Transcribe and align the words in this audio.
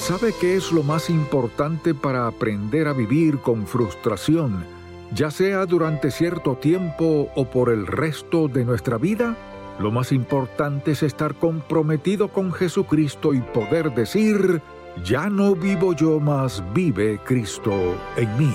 ¿Sabe 0.00 0.32
qué 0.40 0.56
es 0.56 0.72
lo 0.72 0.82
más 0.82 1.10
importante 1.10 1.94
para 1.94 2.26
aprender 2.26 2.88
a 2.88 2.94
vivir 2.94 3.38
con 3.38 3.66
frustración, 3.66 4.64
ya 5.14 5.30
sea 5.30 5.66
durante 5.66 6.10
cierto 6.10 6.56
tiempo 6.56 7.28
o 7.36 7.44
por 7.44 7.68
el 7.68 7.86
resto 7.86 8.48
de 8.48 8.64
nuestra 8.64 8.96
vida? 8.96 9.36
Lo 9.78 9.90
más 9.90 10.10
importante 10.10 10.92
es 10.92 11.02
estar 11.02 11.34
comprometido 11.34 12.28
con 12.28 12.50
Jesucristo 12.50 13.34
y 13.34 13.42
poder 13.42 13.94
decir, 13.94 14.62
ya 15.04 15.28
no 15.28 15.54
vivo 15.54 15.92
yo, 15.92 16.18
más 16.18 16.64
vive 16.72 17.20
Cristo 17.22 17.72
en 18.16 18.38
mí. 18.38 18.54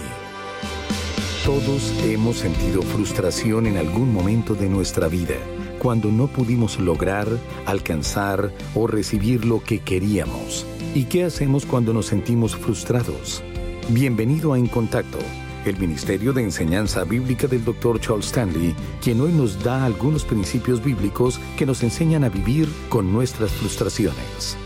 Todos 1.45 1.93
hemos 2.05 2.37
sentido 2.37 2.81
frustración 2.81 3.67
en 3.67 3.77
algún 3.77 4.11
momento 4.11 4.55
de 4.55 4.67
nuestra 4.67 5.07
vida, 5.07 5.35
cuando 5.77 6.09
no 6.09 6.25
pudimos 6.25 6.79
lograr, 6.79 7.27
alcanzar 7.67 8.51
o 8.73 8.87
recibir 8.87 9.45
lo 9.45 9.63
que 9.63 9.79
queríamos. 9.79 10.65
¿Y 10.95 11.03
qué 11.03 11.25
hacemos 11.25 11.65
cuando 11.65 11.93
nos 11.93 12.05
sentimos 12.05 12.55
frustrados? 12.55 13.43
Bienvenido 13.89 14.53
a 14.53 14.57
En 14.57 14.65
Contacto, 14.67 15.19
el 15.65 15.77
Ministerio 15.77 16.31
de 16.31 16.41
Enseñanza 16.41 17.03
Bíblica 17.03 17.47
del 17.47 17.65
Dr. 17.65 17.99
Charles 17.99 18.27
Stanley, 18.27 18.73
quien 19.03 19.19
hoy 19.19 19.33
nos 19.33 19.61
da 19.61 19.83
algunos 19.83 20.23
principios 20.23 20.81
bíblicos 20.81 21.37
que 21.57 21.65
nos 21.65 21.83
enseñan 21.83 22.23
a 22.23 22.29
vivir 22.29 22.69
con 22.87 23.11
nuestras 23.11 23.51
frustraciones. 23.51 24.57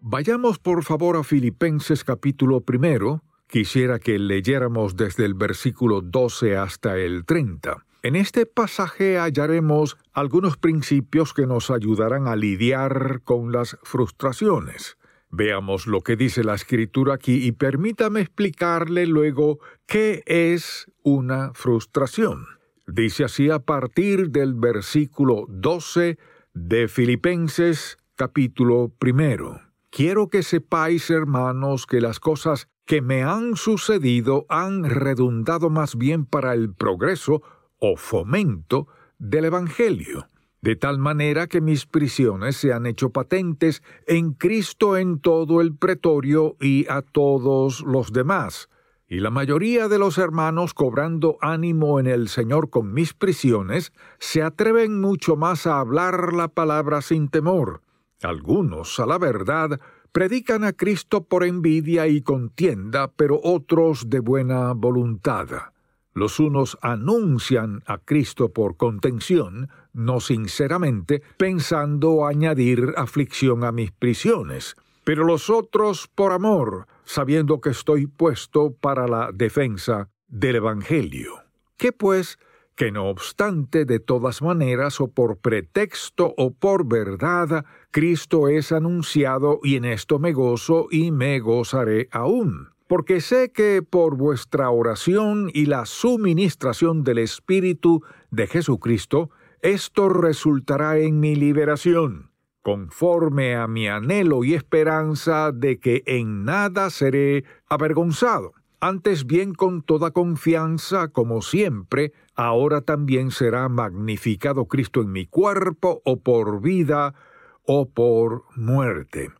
Vayamos 0.00 0.58
por 0.58 0.82
favor 0.82 1.18
a 1.18 1.22
Filipenses 1.22 2.04
capítulo 2.04 2.62
primero. 2.62 3.22
Quisiera 3.48 3.98
que 3.98 4.18
leyéramos 4.18 4.96
desde 4.96 5.26
el 5.26 5.34
versículo 5.34 6.00
12 6.00 6.56
hasta 6.56 6.96
el 6.96 7.26
30. 7.26 7.84
En 8.04 8.16
este 8.16 8.44
pasaje 8.44 9.18
hallaremos 9.18 9.96
algunos 10.12 10.58
principios 10.58 11.32
que 11.32 11.46
nos 11.46 11.70
ayudarán 11.70 12.28
a 12.28 12.36
lidiar 12.36 13.22
con 13.24 13.50
las 13.50 13.78
frustraciones. 13.82 14.98
Veamos 15.30 15.86
lo 15.86 16.02
que 16.02 16.14
dice 16.14 16.44
la 16.44 16.54
escritura 16.54 17.14
aquí 17.14 17.46
y 17.46 17.52
permítame 17.52 18.20
explicarle 18.20 19.06
luego 19.06 19.58
qué 19.86 20.22
es 20.26 20.86
una 21.02 21.52
frustración. 21.54 22.44
Dice 22.86 23.24
así 23.24 23.48
a 23.48 23.60
partir 23.60 24.28
del 24.28 24.52
versículo 24.52 25.46
12 25.48 26.18
de 26.52 26.88
Filipenses 26.88 27.96
capítulo 28.16 28.92
primero. 28.98 29.62
Quiero 29.88 30.28
que 30.28 30.42
sepáis, 30.42 31.08
hermanos, 31.08 31.86
que 31.86 32.02
las 32.02 32.20
cosas 32.20 32.68
que 32.84 33.00
me 33.00 33.22
han 33.22 33.56
sucedido 33.56 34.44
han 34.50 34.84
redundado 34.84 35.70
más 35.70 35.96
bien 35.96 36.26
para 36.26 36.52
el 36.52 36.74
progreso 36.74 37.42
o 37.86 37.96
fomento 37.96 38.88
del 39.18 39.44
Evangelio, 39.44 40.30
de 40.62 40.74
tal 40.74 40.98
manera 40.98 41.48
que 41.48 41.60
mis 41.60 41.84
prisiones 41.84 42.56
se 42.56 42.72
han 42.72 42.86
hecho 42.86 43.10
patentes 43.10 43.82
en 44.06 44.32
Cristo 44.32 44.96
en 44.96 45.20
todo 45.20 45.60
el 45.60 45.76
pretorio 45.76 46.56
y 46.60 46.86
a 46.88 47.02
todos 47.02 47.82
los 47.82 48.10
demás. 48.10 48.70
Y 49.06 49.20
la 49.20 49.28
mayoría 49.28 49.88
de 49.88 49.98
los 49.98 50.16
hermanos, 50.16 50.72
cobrando 50.72 51.36
ánimo 51.42 52.00
en 52.00 52.06
el 52.06 52.28
Señor 52.28 52.70
con 52.70 52.94
mis 52.94 53.12
prisiones, 53.12 53.92
se 54.18 54.42
atreven 54.42 55.02
mucho 55.02 55.36
más 55.36 55.66
a 55.66 55.78
hablar 55.78 56.32
la 56.32 56.48
palabra 56.48 57.02
sin 57.02 57.28
temor. 57.28 57.82
Algunos, 58.22 58.98
a 58.98 59.04
la 59.04 59.18
verdad, 59.18 59.78
predican 60.10 60.64
a 60.64 60.72
Cristo 60.72 61.24
por 61.24 61.44
envidia 61.44 62.06
y 62.06 62.22
contienda, 62.22 63.12
pero 63.14 63.38
otros 63.42 64.08
de 64.08 64.20
buena 64.20 64.72
voluntad. 64.72 65.73
Los 66.14 66.38
unos 66.38 66.78
anuncian 66.80 67.82
a 67.86 67.98
Cristo 67.98 68.52
por 68.52 68.76
contención, 68.76 69.68
no 69.92 70.20
sinceramente, 70.20 71.22
pensando 71.36 72.24
añadir 72.24 72.94
aflicción 72.96 73.64
a 73.64 73.72
mis 73.72 73.90
prisiones, 73.90 74.76
pero 75.02 75.24
los 75.24 75.50
otros 75.50 76.08
por 76.14 76.30
amor, 76.30 76.86
sabiendo 77.04 77.60
que 77.60 77.70
estoy 77.70 78.06
puesto 78.06 78.72
para 78.72 79.08
la 79.08 79.30
defensa 79.34 80.08
del 80.28 80.56
Evangelio. 80.56 81.42
¿Qué 81.76 81.92
pues? 81.92 82.38
que 82.76 82.90
no 82.90 83.08
obstante 83.08 83.84
de 83.84 84.00
todas 84.00 84.42
maneras 84.42 85.00
o 85.00 85.06
por 85.06 85.38
pretexto 85.38 86.34
o 86.36 86.52
por 86.52 86.88
verdad, 86.88 87.64
Cristo 87.92 88.48
es 88.48 88.72
anunciado 88.72 89.60
y 89.62 89.76
en 89.76 89.84
esto 89.84 90.18
me 90.18 90.32
gozo 90.32 90.88
y 90.90 91.12
me 91.12 91.38
gozaré 91.38 92.08
aún 92.10 92.73
porque 92.94 93.20
sé 93.20 93.50
que 93.50 93.82
por 93.82 94.16
vuestra 94.16 94.70
oración 94.70 95.50
y 95.52 95.66
la 95.66 95.84
suministración 95.84 97.02
del 97.02 97.18
Espíritu 97.18 98.04
de 98.30 98.46
Jesucristo, 98.46 99.30
esto 99.62 100.08
resultará 100.08 100.98
en 100.98 101.18
mi 101.18 101.34
liberación, 101.34 102.30
conforme 102.62 103.56
a 103.56 103.66
mi 103.66 103.88
anhelo 103.88 104.44
y 104.44 104.54
esperanza 104.54 105.50
de 105.50 105.80
que 105.80 106.04
en 106.06 106.44
nada 106.44 106.88
seré 106.88 107.42
avergonzado. 107.68 108.52
Antes 108.78 109.26
bien 109.26 109.54
con 109.54 109.82
toda 109.82 110.12
confianza, 110.12 111.08
como 111.08 111.42
siempre, 111.42 112.12
ahora 112.36 112.80
también 112.80 113.32
será 113.32 113.68
magnificado 113.68 114.66
Cristo 114.66 115.00
en 115.00 115.10
mi 115.10 115.26
cuerpo, 115.26 116.00
o 116.04 116.20
por 116.20 116.60
vida, 116.60 117.16
o 117.64 117.88
por 117.88 118.44
muerte. 118.54 119.32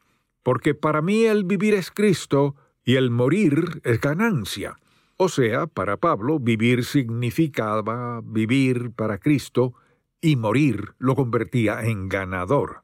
Porque 0.43 0.75
para 0.75 1.03
mí 1.03 1.25
el 1.25 1.45
vivir 1.45 1.75
es 1.75 1.93
Cristo, 1.93 2.57
y 2.85 2.97
el 2.97 3.11
morir 3.11 3.81
es 3.85 4.01
ganancia. 4.01 4.77
O 5.17 5.29
sea, 5.29 5.67
para 5.67 5.97
Pablo, 5.97 6.41
vivir 6.41 6.85
significaba 6.85 8.21
vivir 8.25 8.91
para 8.91 9.19
Cristo 9.19 9.75
y 10.21 10.37
morir 10.37 10.95
lo 10.99 11.15
convertía 11.15 11.83
en 11.85 12.09
ganador. 12.09 12.83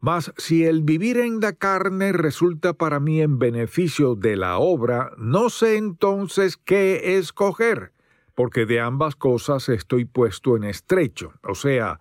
Mas 0.00 0.32
si 0.36 0.64
el 0.64 0.82
vivir 0.82 1.18
en 1.18 1.40
la 1.40 1.52
carne 1.52 2.12
resulta 2.12 2.74
para 2.74 3.00
mí 3.00 3.20
en 3.20 3.38
beneficio 3.38 4.14
de 4.14 4.36
la 4.36 4.58
obra, 4.58 5.10
no 5.16 5.50
sé 5.50 5.76
entonces 5.76 6.56
qué 6.56 7.18
escoger, 7.18 7.92
porque 8.34 8.66
de 8.66 8.80
ambas 8.80 9.16
cosas 9.16 9.68
estoy 9.68 10.04
puesto 10.04 10.56
en 10.56 10.64
estrecho, 10.64 11.32
o 11.42 11.54
sea, 11.54 11.98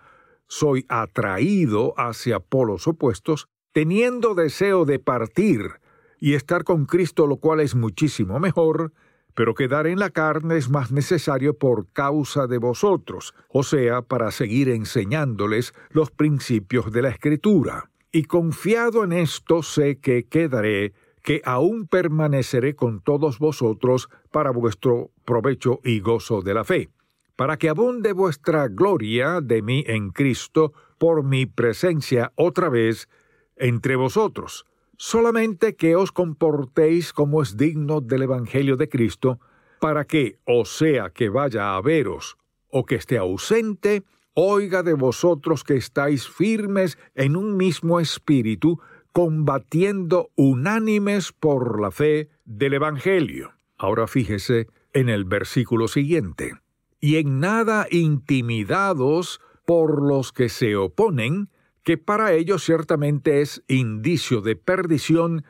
soy 0.48 0.86
atraído 0.90 1.94
hacia 1.98 2.40
polos 2.40 2.88
opuestos, 2.88 3.48
teniendo 3.72 4.36
deseo 4.36 4.86
de 4.86 5.00
partir, 5.00 5.80
y 6.20 6.34
estar 6.34 6.64
con 6.64 6.86
Cristo, 6.86 7.28
lo 7.28 7.38
cual 7.38 7.60
es 7.60 7.76
muchísimo 7.76 8.40
mejor, 8.40 8.92
pero 9.36 9.54
quedar 9.54 9.86
en 9.86 10.00
la 10.00 10.10
carne 10.10 10.58
es 10.58 10.70
más 10.70 10.92
necesario 10.92 11.58
por 11.58 11.88
causa 11.92 12.48
de 12.48 12.58
vosotros, 12.58 13.36
o 13.50 13.64
sea, 13.64 14.02
para 14.02 14.32
seguir 14.32 14.70
enseñándoles 14.70 15.74
los 15.90 16.10
principios 16.10 16.92
de 16.92 17.02
la 17.02 17.10
Escritura. 17.10 17.90
Y 18.12 18.24
confiado 18.24 19.04
en 19.04 19.12
esto 19.12 19.62
sé 19.62 19.98
que 20.00 20.24
quedaré, 20.24 20.94
que 21.22 21.42
aún 21.44 21.88
permaneceré 21.88 22.76
con 22.76 23.02
todos 23.02 23.40
vosotros 23.40 24.10
para 24.32 24.52
vuestro 24.52 25.12
provecho 25.26 25.82
y 25.84 26.00
gozo 26.00 26.42
de 26.42 26.54
la 26.54 26.64
fe, 26.64 26.90
para 27.36 27.58
que 27.58 27.68
abunde 27.68 28.14
vuestra 28.14 28.70
gloria 28.70 29.42
de 29.42 29.62
mí 29.62 29.84
en 29.86 30.12
Cristo 30.12 30.72
por 30.98 31.24
mi 31.24 31.46
presencia 31.46 32.32
otra 32.36 32.70
vez 32.70 33.10
entre 33.58 33.98
vosotros 33.98 34.66
solamente 34.98 35.76
que 35.76 35.96
os 35.96 36.12
comportéis 36.12 37.14
como 37.14 37.42
es 37.42 37.58
digno 37.58 38.02
del 38.02 38.24
Evangelio 38.24 38.78
de 38.78 38.90
Cristo, 38.90 39.40
para 39.80 40.06
que, 40.06 40.40
o 40.46 40.66
sea 40.66 41.10
que 41.10 41.30
vaya 41.30 41.76
a 41.76 41.82
veros 41.82 42.38
o 42.70 42.86
que 42.86 42.96
esté 42.96 43.18
ausente, 43.18 44.04
oiga 44.34 44.84
de 44.84 44.94
vosotros 44.94 45.64
que 45.64 45.76
estáis 45.76 46.28
firmes 46.28 46.98
en 47.16 47.36
un 47.36 47.56
mismo 47.56 48.00
espíritu, 48.00 48.80
combatiendo 49.12 50.30
unánimes 50.36 51.32
por 51.32 51.80
la 51.80 51.92
fe 51.92 52.30
del 52.44 52.74
Evangelio. 52.74 53.54
Ahora 53.78 54.08
fíjese 54.08 54.68
en 54.94 55.10
el 55.10 55.26
versículo 55.26 55.88
siguiente. 55.88 56.54
Y 57.00 57.18
en 57.18 57.40
nada 57.40 57.88
intimidados 57.92 59.40
por 59.66 60.02
los 60.02 60.32
que 60.32 60.50
se 60.50 60.76
oponen, 60.76 61.50
que 61.86 61.98
para 62.00 62.34
ellos 62.34 62.66
ciertamente 62.66 63.42
es 63.42 63.64
indicio 63.68 64.42
de 64.42 64.56
perdición, 64.56 65.46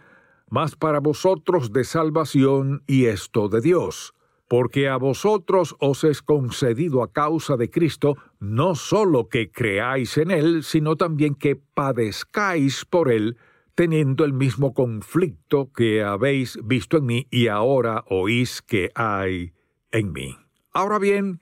mas 0.49 0.75
para 0.75 0.99
vosotros 0.99 1.71
de 1.71 1.85
salvación 1.85 2.83
y 2.85 3.05
esto 3.05 3.47
de 3.47 3.61
Dios. 3.61 4.13
Porque 4.47 4.89
a 4.89 4.97
vosotros 4.97 5.75
os 5.79 6.03
es 6.03 6.21
concedido 6.21 7.01
a 7.01 7.11
causa 7.11 7.55
de 7.55 7.71
Cristo 7.71 8.17
no 8.39 8.75
sólo 8.75 9.29
que 9.29 9.49
creáis 9.49 10.17
en 10.17 10.29
Él, 10.29 10.63
sino 10.63 10.97
también 10.97 11.35
que 11.35 11.55
padezcáis 11.55 12.83
por 12.85 13.09
Él, 13.09 13.37
teniendo 13.73 14.25
el 14.25 14.33
mismo 14.33 14.73
conflicto 14.73 15.71
que 15.71 16.03
habéis 16.03 16.59
visto 16.63 16.97
en 16.97 17.05
mí 17.05 17.27
y 17.31 17.47
ahora 17.47 18.03
oís 18.07 18.61
que 18.61 18.91
hay 18.93 19.53
en 19.91 20.11
mí. 20.11 20.37
Ahora 20.73 20.99
bien, 20.99 21.41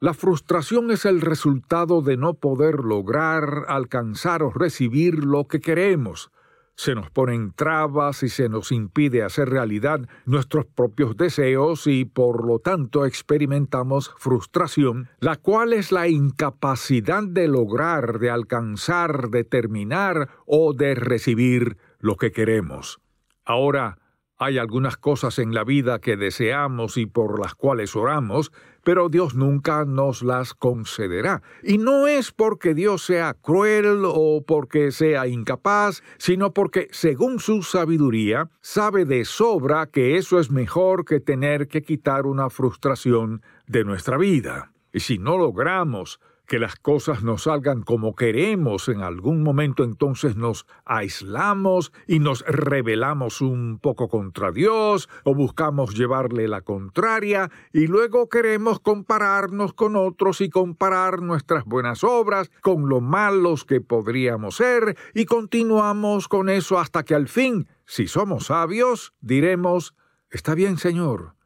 la 0.00 0.14
frustración 0.14 0.90
es 0.90 1.04
el 1.04 1.20
resultado 1.20 2.00
de 2.00 2.16
no 2.16 2.32
poder 2.32 2.76
lograr, 2.76 3.66
alcanzar 3.68 4.42
o 4.42 4.50
recibir 4.50 5.24
lo 5.24 5.46
que 5.46 5.60
queremos. 5.60 6.30
Se 6.74 6.94
nos 6.94 7.10
ponen 7.10 7.52
trabas 7.52 8.22
y 8.22 8.30
se 8.30 8.48
nos 8.48 8.72
impide 8.72 9.22
hacer 9.22 9.50
realidad 9.50 10.08
nuestros 10.24 10.64
propios 10.64 11.18
deseos 11.18 11.86
y 11.86 12.06
por 12.06 12.46
lo 12.46 12.60
tanto 12.60 13.04
experimentamos 13.04 14.14
frustración, 14.16 15.10
la 15.20 15.36
cual 15.36 15.74
es 15.74 15.92
la 15.92 16.08
incapacidad 16.08 17.22
de 17.22 17.48
lograr, 17.48 18.18
de 18.20 18.30
alcanzar, 18.30 19.28
de 19.28 19.44
terminar 19.44 20.30
o 20.46 20.72
de 20.72 20.94
recibir 20.94 21.76
lo 21.98 22.16
que 22.16 22.32
queremos. 22.32 23.02
Ahora, 23.44 23.98
hay 24.42 24.56
algunas 24.56 24.96
cosas 24.96 25.38
en 25.38 25.52
la 25.52 25.64
vida 25.64 25.98
que 25.98 26.16
deseamos 26.16 26.96
y 26.96 27.04
por 27.04 27.38
las 27.38 27.54
cuales 27.54 27.94
oramos, 27.94 28.52
pero 28.82 29.08
Dios 29.08 29.34
nunca 29.34 29.84
nos 29.84 30.22
las 30.22 30.54
concederá. 30.54 31.42
Y 31.62 31.78
no 31.78 32.06
es 32.06 32.32
porque 32.32 32.74
Dios 32.74 33.04
sea 33.04 33.34
cruel 33.34 34.02
o 34.04 34.42
porque 34.46 34.92
sea 34.92 35.26
incapaz, 35.26 36.02
sino 36.18 36.52
porque, 36.52 36.88
según 36.90 37.40
su 37.40 37.62
sabiduría, 37.62 38.50
sabe 38.60 39.04
de 39.04 39.24
sobra 39.24 39.86
que 39.86 40.16
eso 40.16 40.38
es 40.38 40.50
mejor 40.50 41.04
que 41.04 41.20
tener 41.20 41.68
que 41.68 41.82
quitar 41.82 42.26
una 42.26 42.50
frustración 42.50 43.42
de 43.66 43.84
nuestra 43.84 44.16
vida. 44.16 44.72
Y 44.92 45.00
si 45.00 45.18
no 45.18 45.38
logramos 45.38 46.20
que 46.50 46.58
las 46.58 46.74
cosas 46.74 47.22
no 47.22 47.38
salgan 47.38 47.82
como 47.82 48.16
queremos 48.16 48.88
en 48.88 49.02
algún 49.02 49.44
momento, 49.44 49.84
entonces 49.84 50.34
nos 50.34 50.66
aislamos 50.84 51.92
y 52.08 52.18
nos 52.18 52.44
rebelamos 52.44 53.40
un 53.40 53.78
poco 53.80 54.08
contra 54.08 54.50
Dios 54.50 55.08
o 55.22 55.32
buscamos 55.32 55.94
llevarle 55.94 56.48
la 56.48 56.62
contraria 56.62 57.52
y 57.72 57.86
luego 57.86 58.28
queremos 58.28 58.80
compararnos 58.80 59.74
con 59.74 59.94
otros 59.94 60.40
y 60.40 60.50
comparar 60.50 61.22
nuestras 61.22 61.64
buenas 61.66 62.02
obras 62.02 62.50
con 62.62 62.88
lo 62.88 63.00
malos 63.00 63.64
que 63.64 63.80
podríamos 63.80 64.56
ser 64.56 64.98
y 65.14 65.26
continuamos 65.26 66.26
con 66.26 66.48
eso 66.48 66.80
hasta 66.80 67.04
que 67.04 67.14
al 67.14 67.28
fin, 67.28 67.68
si 67.86 68.08
somos 68.08 68.46
sabios, 68.46 69.14
diremos, 69.20 69.94
Está 70.32 70.56
bien, 70.56 70.78
Señor, 70.78 71.36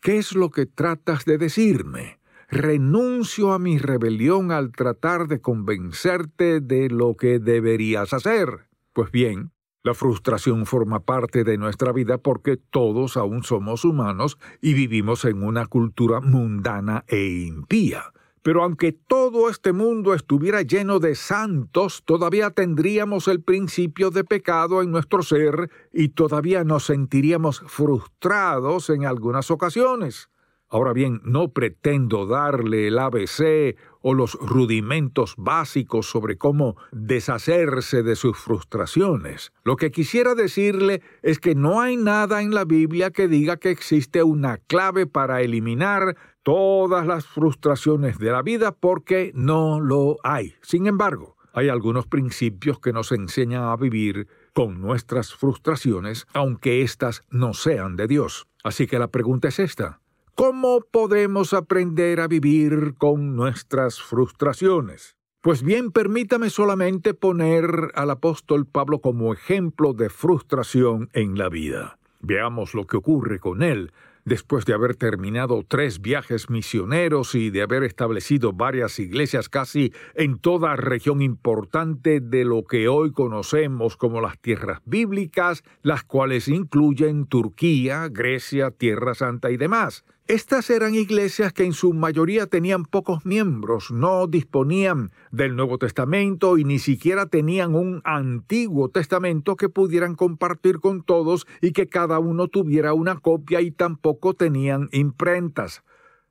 ¿qué 0.00 0.18
es 0.18 0.34
lo 0.34 0.50
que 0.50 0.66
tratas 0.66 1.24
de 1.24 1.38
decirme? 1.38 2.19
Renuncio 2.50 3.52
a 3.52 3.58
mi 3.58 3.78
rebelión 3.78 4.50
al 4.50 4.72
tratar 4.72 5.28
de 5.28 5.40
convencerte 5.40 6.60
de 6.60 6.90
lo 6.90 7.16
que 7.16 7.38
deberías 7.38 8.12
hacer. 8.12 8.68
Pues 8.92 9.12
bien, 9.12 9.52
la 9.84 9.94
frustración 9.94 10.66
forma 10.66 11.00
parte 11.00 11.44
de 11.44 11.56
nuestra 11.56 11.92
vida 11.92 12.18
porque 12.18 12.56
todos 12.56 13.16
aún 13.16 13.44
somos 13.44 13.84
humanos 13.84 14.36
y 14.60 14.74
vivimos 14.74 15.24
en 15.24 15.42
una 15.42 15.66
cultura 15.66 16.20
mundana 16.20 17.04
e 17.06 17.44
impía. 17.46 18.12
Pero 18.42 18.64
aunque 18.64 18.92
todo 18.92 19.48
este 19.50 19.72
mundo 19.72 20.14
estuviera 20.14 20.62
lleno 20.62 20.98
de 20.98 21.14
santos, 21.14 22.02
todavía 22.04 22.50
tendríamos 22.50 23.28
el 23.28 23.42
principio 23.42 24.10
de 24.10 24.24
pecado 24.24 24.82
en 24.82 24.90
nuestro 24.90 25.22
ser 25.22 25.70
y 25.92 26.08
todavía 26.08 26.64
nos 26.64 26.86
sentiríamos 26.86 27.62
frustrados 27.66 28.90
en 28.90 29.04
algunas 29.04 29.50
ocasiones. 29.50 30.29
Ahora 30.72 30.92
bien, 30.92 31.20
no 31.24 31.48
pretendo 31.48 32.26
darle 32.26 32.86
el 32.86 32.98
ABC 33.00 33.76
o 34.02 34.14
los 34.14 34.34
rudimentos 34.34 35.34
básicos 35.36 36.06
sobre 36.06 36.38
cómo 36.38 36.76
deshacerse 36.92 38.04
de 38.04 38.14
sus 38.14 38.38
frustraciones. 38.38 39.52
Lo 39.64 39.74
que 39.74 39.90
quisiera 39.90 40.36
decirle 40.36 41.02
es 41.22 41.40
que 41.40 41.56
no 41.56 41.80
hay 41.80 41.96
nada 41.96 42.40
en 42.40 42.54
la 42.54 42.64
Biblia 42.64 43.10
que 43.10 43.26
diga 43.26 43.56
que 43.56 43.70
existe 43.70 44.22
una 44.22 44.58
clave 44.58 45.06
para 45.06 45.42
eliminar 45.42 46.16
todas 46.44 47.04
las 47.04 47.26
frustraciones 47.26 48.18
de 48.18 48.30
la 48.30 48.42
vida 48.42 48.70
porque 48.70 49.32
no 49.34 49.80
lo 49.80 50.18
hay. 50.22 50.54
Sin 50.62 50.86
embargo, 50.86 51.36
hay 51.52 51.68
algunos 51.68 52.06
principios 52.06 52.78
que 52.78 52.92
nos 52.92 53.10
enseñan 53.10 53.64
a 53.64 53.76
vivir 53.76 54.28
con 54.54 54.80
nuestras 54.80 55.34
frustraciones, 55.34 56.26
aunque 56.32 56.82
éstas 56.82 57.22
no 57.28 57.54
sean 57.54 57.96
de 57.96 58.06
Dios. 58.06 58.46
Así 58.62 58.86
que 58.86 58.98
la 58.98 59.08
pregunta 59.08 59.48
es 59.48 59.58
esta. 59.58 59.99
¿Cómo 60.40 60.80
podemos 60.90 61.52
aprender 61.52 62.18
a 62.18 62.26
vivir 62.26 62.94
con 62.96 63.36
nuestras 63.36 64.00
frustraciones? 64.00 65.18
Pues 65.42 65.62
bien, 65.62 65.92
permítame 65.92 66.48
solamente 66.48 67.12
poner 67.12 67.92
al 67.94 68.10
apóstol 68.10 68.64
Pablo 68.64 69.02
como 69.02 69.34
ejemplo 69.34 69.92
de 69.92 70.08
frustración 70.08 71.10
en 71.12 71.36
la 71.36 71.50
vida. 71.50 71.98
Veamos 72.20 72.72
lo 72.72 72.86
que 72.86 72.96
ocurre 72.96 73.38
con 73.38 73.62
él 73.62 73.92
después 74.24 74.64
de 74.64 74.74
haber 74.74 74.96
terminado 74.96 75.64
tres 75.66 76.00
viajes 76.00 76.50
misioneros 76.50 77.34
y 77.34 77.50
de 77.50 77.62
haber 77.62 77.82
establecido 77.82 78.52
varias 78.52 78.98
iglesias 78.98 79.48
casi 79.48 79.92
en 80.14 80.38
toda 80.38 80.76
región 80.76 81.22
importante 81.22 82.20
de 82.20 82.44
lo 82.44 82.64
que 82.64 82.88
hoy 82.88 83.12
conocemos 83.12 83.96
como 83.96 84.20
las 84.20 84.38
tierras 84.38 84.80
bíblicas, 84.84 85.64
las 85.82 86.04
cuales 86.04 86.48
incluyen 86.48 87.26
Turquía, 87.26 88.08
Grecia, 88.10 88.70
Tierra 88.70 89.14
Santa 89.14 89.50
y 89.50 89.56
demás. 89.56 90.04
Estas 90.30 90.70
eran 90.70 90.94
iglesias 90.94 91.52
que 91.52 91.64
en 91.64 91.72
su 91.72 91.92
mayoría 91.92 92.46
tenían 92.46 92.84
pocos 92.84 93.26
miembros, 93.26 93.90
no 93.90 94.28
disponían 94.28 95.10
del 95.32 95.56
Nuevo 95.56 95.76
Testamento 95.76 96.56
y 96.56 96.62
ni 96.62 96.78
siquiera 96.78 97.26
tenían 97.26 97.74
un 97.74 98.00
Antiguo 98.04 98.90
Testamento 98.90 99.56
que 99.56 99.68
pudieran 99.68 100.14
compartir 100.14 100.78
con 100.78 101.02
todos 101.02 101.48
y 101.60 101.72
que 101.72 101.88
cada 101.88 102.20
uno 102.20 102.46
tuviera 102.46 102.92
una 102.94 103.18
copia 103.18 103.60
y 103.60 103.72
tampoco 103.72 104.34
tenían 104.34 104.88
imprentas. 104.92 105.82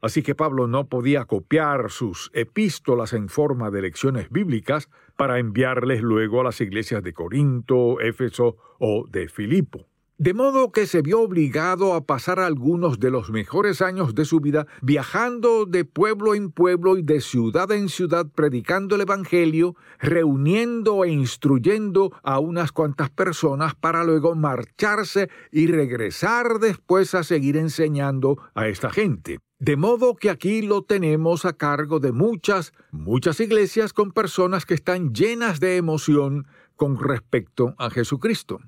Así 0.02 0.24
que 0.24 0.34
Pablo 0.34 0.68
no 0.68 0.88
podía 0.88 1.26
copiar 1.26 1.92
sus 1.92 2.32
epístolas 2.34 3.12
en 3.12 3.28
forma 3.28 3.70
de 3.70 3.82
lecciones 3.82 4.30
bíblicas 4.30 4.90
para 5.18 5.40
enviarles 5.40 6.02
luego 6.02 6.40
a 6.40 6.46
las 6.46 6.62
iglesias 6.62 7.04
de 7.04 7.12
Corinto, 7.12 8.00
Éfeso 8.00 8.56
o 8.80 9.06
de 9.10 9.28
Filipo. 9.28 9.89
De 10.22 10.34
modo 10.34 10.74
que 10.74 10.86
se 10.86 11.02
vio 11.02 11.22
obligado 11.22 11.94
a 11.94 12.06
pasar 12.06 12.42
algunos 12.42 13.00
de 13.00 13.10
los 13.10 13.30
mejores 13.30 13.82
años 13.82 14.16
de 14.16 14.26
su 14.26 14.42
vida 14.42 14.68
viajando 14.82 15.66
de 15.66 15.86
pueblo 15.86 16.36
en 16.36 16.52
pueblo 16.52 16.98
y 16.98 17.04
de 17.04 17.22
ciudad 17.22 17.72
en 17.72 17.88
ciudad 17.88 18.26
predicando 18.28 18.96
el 18.96 19.02
Evangelio, 19.04 19.78
reuniendo 19.98 21.06
e 21.06 21.10
instruyendo 21.10 22.12
a 22.22 22.40
unas 22.40 22.74
cuantas 22.74 23.10
personas 23.10 23.76
para 23.76 24.04
luego 24.04 24.36
marcharse 24.36 25.30
y 25.54 25.68
regresar 25.68 26.60
después 26.60 27.16
a 27.16 27.24
seguir 27.24 27.56
enseñando 27.56 28.40
a 28.56 28.68
esta 28.68 28.90
gente. 28.90 29.40
De 29.58 29.78
modo 29.78 30.16
que 30.16 30.30
aquí 30.30 30.62
lo 30.62 30.82
tenemos 30.82 31.46
a 31.46 31.54
cargo 31.54 32.02
de 32.02 32.12
muchas, 32.12 32.74
muchas 32.92 33.40
iglesias 33.40 33.94
con 33.94 34.12
personas 34.12 34.66
que 34.66 34.74
están 34.74 35.14
llenas 35.14 35.62
de 35.62 35.78
emoción 35.78 36.46
con 36.76 37.00
respecto 37.00 37.74
a 37.78 37.90
Jesucristo 37.90 38.60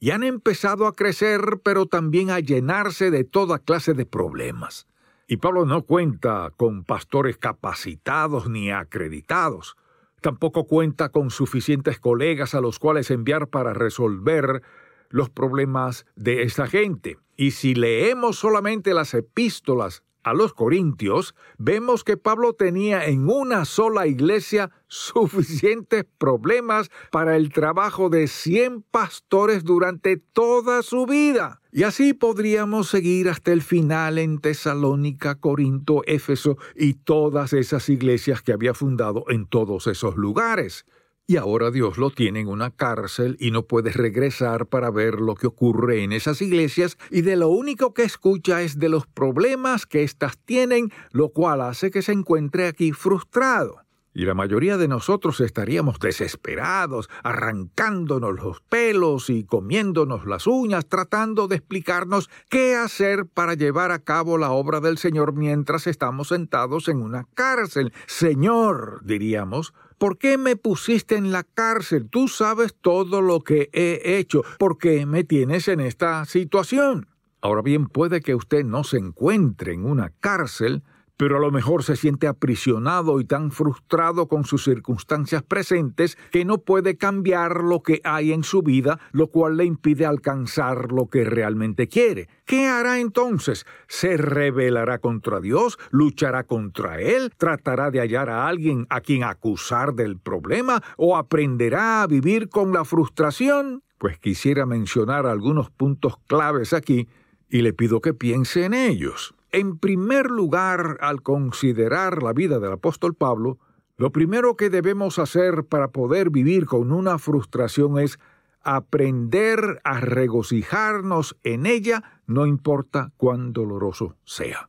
y 0.00 0.10
han 0.10 0.22
empezado 0.22 0.86
a 0.86 0.94
crecer, 0.94 1.60
pero 1.62 1.86
también 1.86 2.30
a 2.30 2.40
llenarse 2.40 3.10
de 3.10 3.24
toda 3.24 3.58
clase 3.58 3.94
de 3.94 4.06
problemas. 4.06 4.86
Y 5.26 5.38
Pablo 5.38 5.66
no 5.66 5.82
cuenta 5.82 6.52
con 6.56 6.84
pastores 6.84 7.36
capacitados 7.36 8.48
ni 8.48 8.70
acreditados. 8.70 9.76
Tampoco 10.20 10.66
cuenta 10.66 11.10
con 11.10 11.30
suficientes 11.30 11.98
colegas 11.98 12.54
a 12.54 12.60
los 12.60 12.78
cuales 12.78 13.10
enviar 13.10 13.48
para 13.48 13.74
resolver 13.74 14.62
los 15.10 15.30
problemas 15.30 16.06
de 16.16 16.42
esta 16.42 16.66
gente. 16.66 17.18
Y 17.36 17.52
si 17.52 17.74
leemos 17.74 18.38
solamente 18.38 18.94
las 18.94 19.14
epístolas 19.14 20.02
a 20.22 20.34
los 20.34 20.52
Corintios, 20.54 21.34
vemos 21.58 22.04
que 22.04 22.16
Pablo 22.16 22.52
tenía 22.52 23.06
en 23.06 23.28
una 23.28 23.64
sola 23.64 24.06
iglesia 24.06 24.70
suficientes 24.88 26.04
problemas 26.18 26.90
para 27.10 27.36
el 27.36 27.50
trabajo 27.52 28.08
de 28.10 28.26
100 28.26 28.82
pastores 28.82 29.64
durante 29.64 30.16
toda 30.16 30.82
su 30.82 31.06
vida. 31.06 31.60
Y 31.72 31.82
así 31.82 32.14
podríamos 32.14 32.88
seguir 32.88 33.28
hasta 33.28 33.52
el 33.52 33.62
final 33.62 34.18
en 34.18 34.38
Tesalónica, 34.38 35.36
Corinto, 35.36 36.02
Éfeso 36.06 36.56
y 36.74 36.94
todas 36.94 37.52
esas 37.52 37.88
iglesias 37.88 38.42
que 38.42 38.52
había 38.52 38.74
fundado 38.74 39.24
en 39.28 39.46
todos 39.46 39.86
esos 39.86 40.16
lugares 40.16 40.86
y 41.30 41.36
ahora 41.36 41.70
Dios 41.70 41.98
lo 41.98 42.08
tiene 42.10 42.40
en 42.40 42.48
una 42.48 42.70
cárcel 42.70 43.36
y 43.38 43.50
no 43.50 43.64
puede 43.64 43.92
regresar 43.92 44.66
para 44.66 44.90
ver 44.90 45.20
lo 45.20 45.34
que 45.34 45.46
ocurre 45.46 46.02
en 46.02 46.12
esas 46.12 46.40
iglesias 46.40 46.96
y 47.10 47.20
de 47.20 47.36
lo 47.36 47.48
único 47.48 47.92
que 47.92 48.02
escucha 48.02 48.62
es 48.62 48.78
de 48.78 48.88
los 48.88 49.06
problemas 49.06 49.84
que 49.84 50.02
éstas 50.02 50.38
tienen, 50.38 50.90
lo 51.12 51.28
cual 51.28 51.60
hace 51.60 51.90
que 51.90 52.00
se 52.00 52.12
encuentre 52.12 52.66
aquí 52.66 52.92
frustrado. 52.92 53.82
y 54.14 54.24
la 54.24 54.32
mayoría 54.32 54.78
de 54.78 54.88
nosotros 54.88 55.40
estaríamos 55.40 55.98
desesperados, 56.00 57.10
arrancándonos 57.22 58.34
los 58.34 58.62
pelos 58.62 59.28
y 59.28 59.44
comiéndonos 59.44 60.24
las 60.24 60.46
uñas, 60.46 60.88
tratando 60.88 61.46
de 61.46 61.56
explicarnos 61.56 62.30
qué 62.48 62.74
hacer 62.74 63.26
para 63.26 63.52
llevar 63.52 63.92
a 63.92 63.98
cabo 63.98 64.38
la 64.38 64.50
obra 64.50 64.80
del 64.80 64.96
Señor 64.96 65.34
mientras 65.34 65.86
estamos 65.86 66.28
sentados 66.28 66.88
en 66.88 67.02
una 67.02 67.28
cárcel. 67.34 67.92
Señor, 68.06 69.02
diríamos, 69.04 69.74
¿por 69.98 70.18
qué 70.18 70.38
me 70.38 70.56
pusiste 70.56 71.16
en 71.16 71.32
la 71.32 71.42
cárcel? 71.42 72.08
Tú 72.08 72.28
sabes 72.28 72.74
todo 72.80 73.20
lo 73.20 73.40
que 73.40 73.68
he 73.72 74.18
hecho. 74.18 74.42
¿Por 74.58 74.78
qué 74.78 75.04
me 75.04 75.24
tienes 75.24 75.68
en 75.68 75.80
esta 75.80 76.24
situación? 76.24 77.08
Ahora 77.40 77.62
bien, 77.62 77.86
puede 77.86 78.20
que 78.20 78.34
usted 78.34 78.64
no 78.64 78.84
se 78.84 78.98
encuentre 78.98 79.72
en 79.72 79.84
una 79.84 80.10
cárcel, 80.20 80.82
pero 81.18 81.36
a 81.36 81.40
lo 81.40 81.50
mejor 81.50 81.82
se 81.82 81.96
siente 81.96 82.28
aprisionado 82.28 83.20
y 83.20 83.24
tan 83.24 83.50
frustrado 83.50 84.28
con 84.28 84.44
sus 84.44 84.64
circunstancias 84.64 85.42
presentes 85.42 86.16
que 86.30 86.44
no 86.44 86.58
puede 86.58 86.96
cambiar 86.96 87.62
lo 87.62 87.82
que 87.82 88.00
hay 88.04 88.32
en 88.32 88.44
su 88.44 88.62
vida, 88.62 89.00
lo 89.12 89.26
cual 89.26 89.56
le 89.56 89.64
impide 89.64 90.06
alcanzar 90.06 90.92
lo 90.92 91.10
que 91.10 91.24
realmente 91.24 91.88
quiere. 91.88 92.28
¿Qué 92.46 92.68
hará 92.68 93.00
entonces? 93.00 93.66
¿Se 93.88 94.16
rebelará 94.16 95.00
contra 95.00 95.40
Dios? 95.40 95.76
¿Luchará 95.90 96.44
contra 96.44 97.00
Él? 97.00 97.32
¿Tratará 97.36 97.90
de 97.90 97.98
hallar 97.98 98.30
a 98.30 98.46
alguien 98.46 98.86
a 98.88 99.00
quien 99.00 99.24
acusar 99.24 99.94
del 99.94 100.18
problema? 100.18 100.82
¿O 100.96 101.16
aprenderá 101.16 102.02
a 102.02 102.06
vivir 102.06 102.48
con 102.48 102.72
la 102.72 102.84
frustración? 102.84 103.82
Pues 103.98 104.18
quisiera 104.20 104.66
mencionar 104.66 105.26
algunos 105.26 105.68
puntos 105.70 106.14
claves 106.28 106.72
aquí 106.72 107.08
y 107.50 107.62
le 107.62 107.72
pido 107.72 108.00
que 108.00 108.14
piense 108.14 108.64
en 108.64 108.74
ellos. 108.74 109.34
En 109.50 109.78
primer 109.78 110.30
lugar, 110.30 110.98
al 111.00 111.22
considerar 111.22 112.22
la 112.22 112.32
vida 112.32 112.58
del 112.58 112.72
apóstol 112.72 113.14
Pablo, 113.14 113.58
lo 113.96 114.12
primero 114.12 114.56
que 114.56 114.70
debemos 114.70 115.18
hacer 115.18 115.64
para 115.64 115.88
poder 115.88 116.30
vivir 116.30 116.66
con 116.66 116.92
una 116.92 117.18
frustración 117.18 117.98
es 117.98 118.18
aprender 118.62 119.80
a 119.84 120.00
regocijarnos 120.00 121.36
en 121.42 121.66
ella, 121.66 122.20
no 122.26 122.46
importa 122.46 123.12
cuán 123.16 123.52
doloroso 123.52 124.16
sea. 124.24 124.68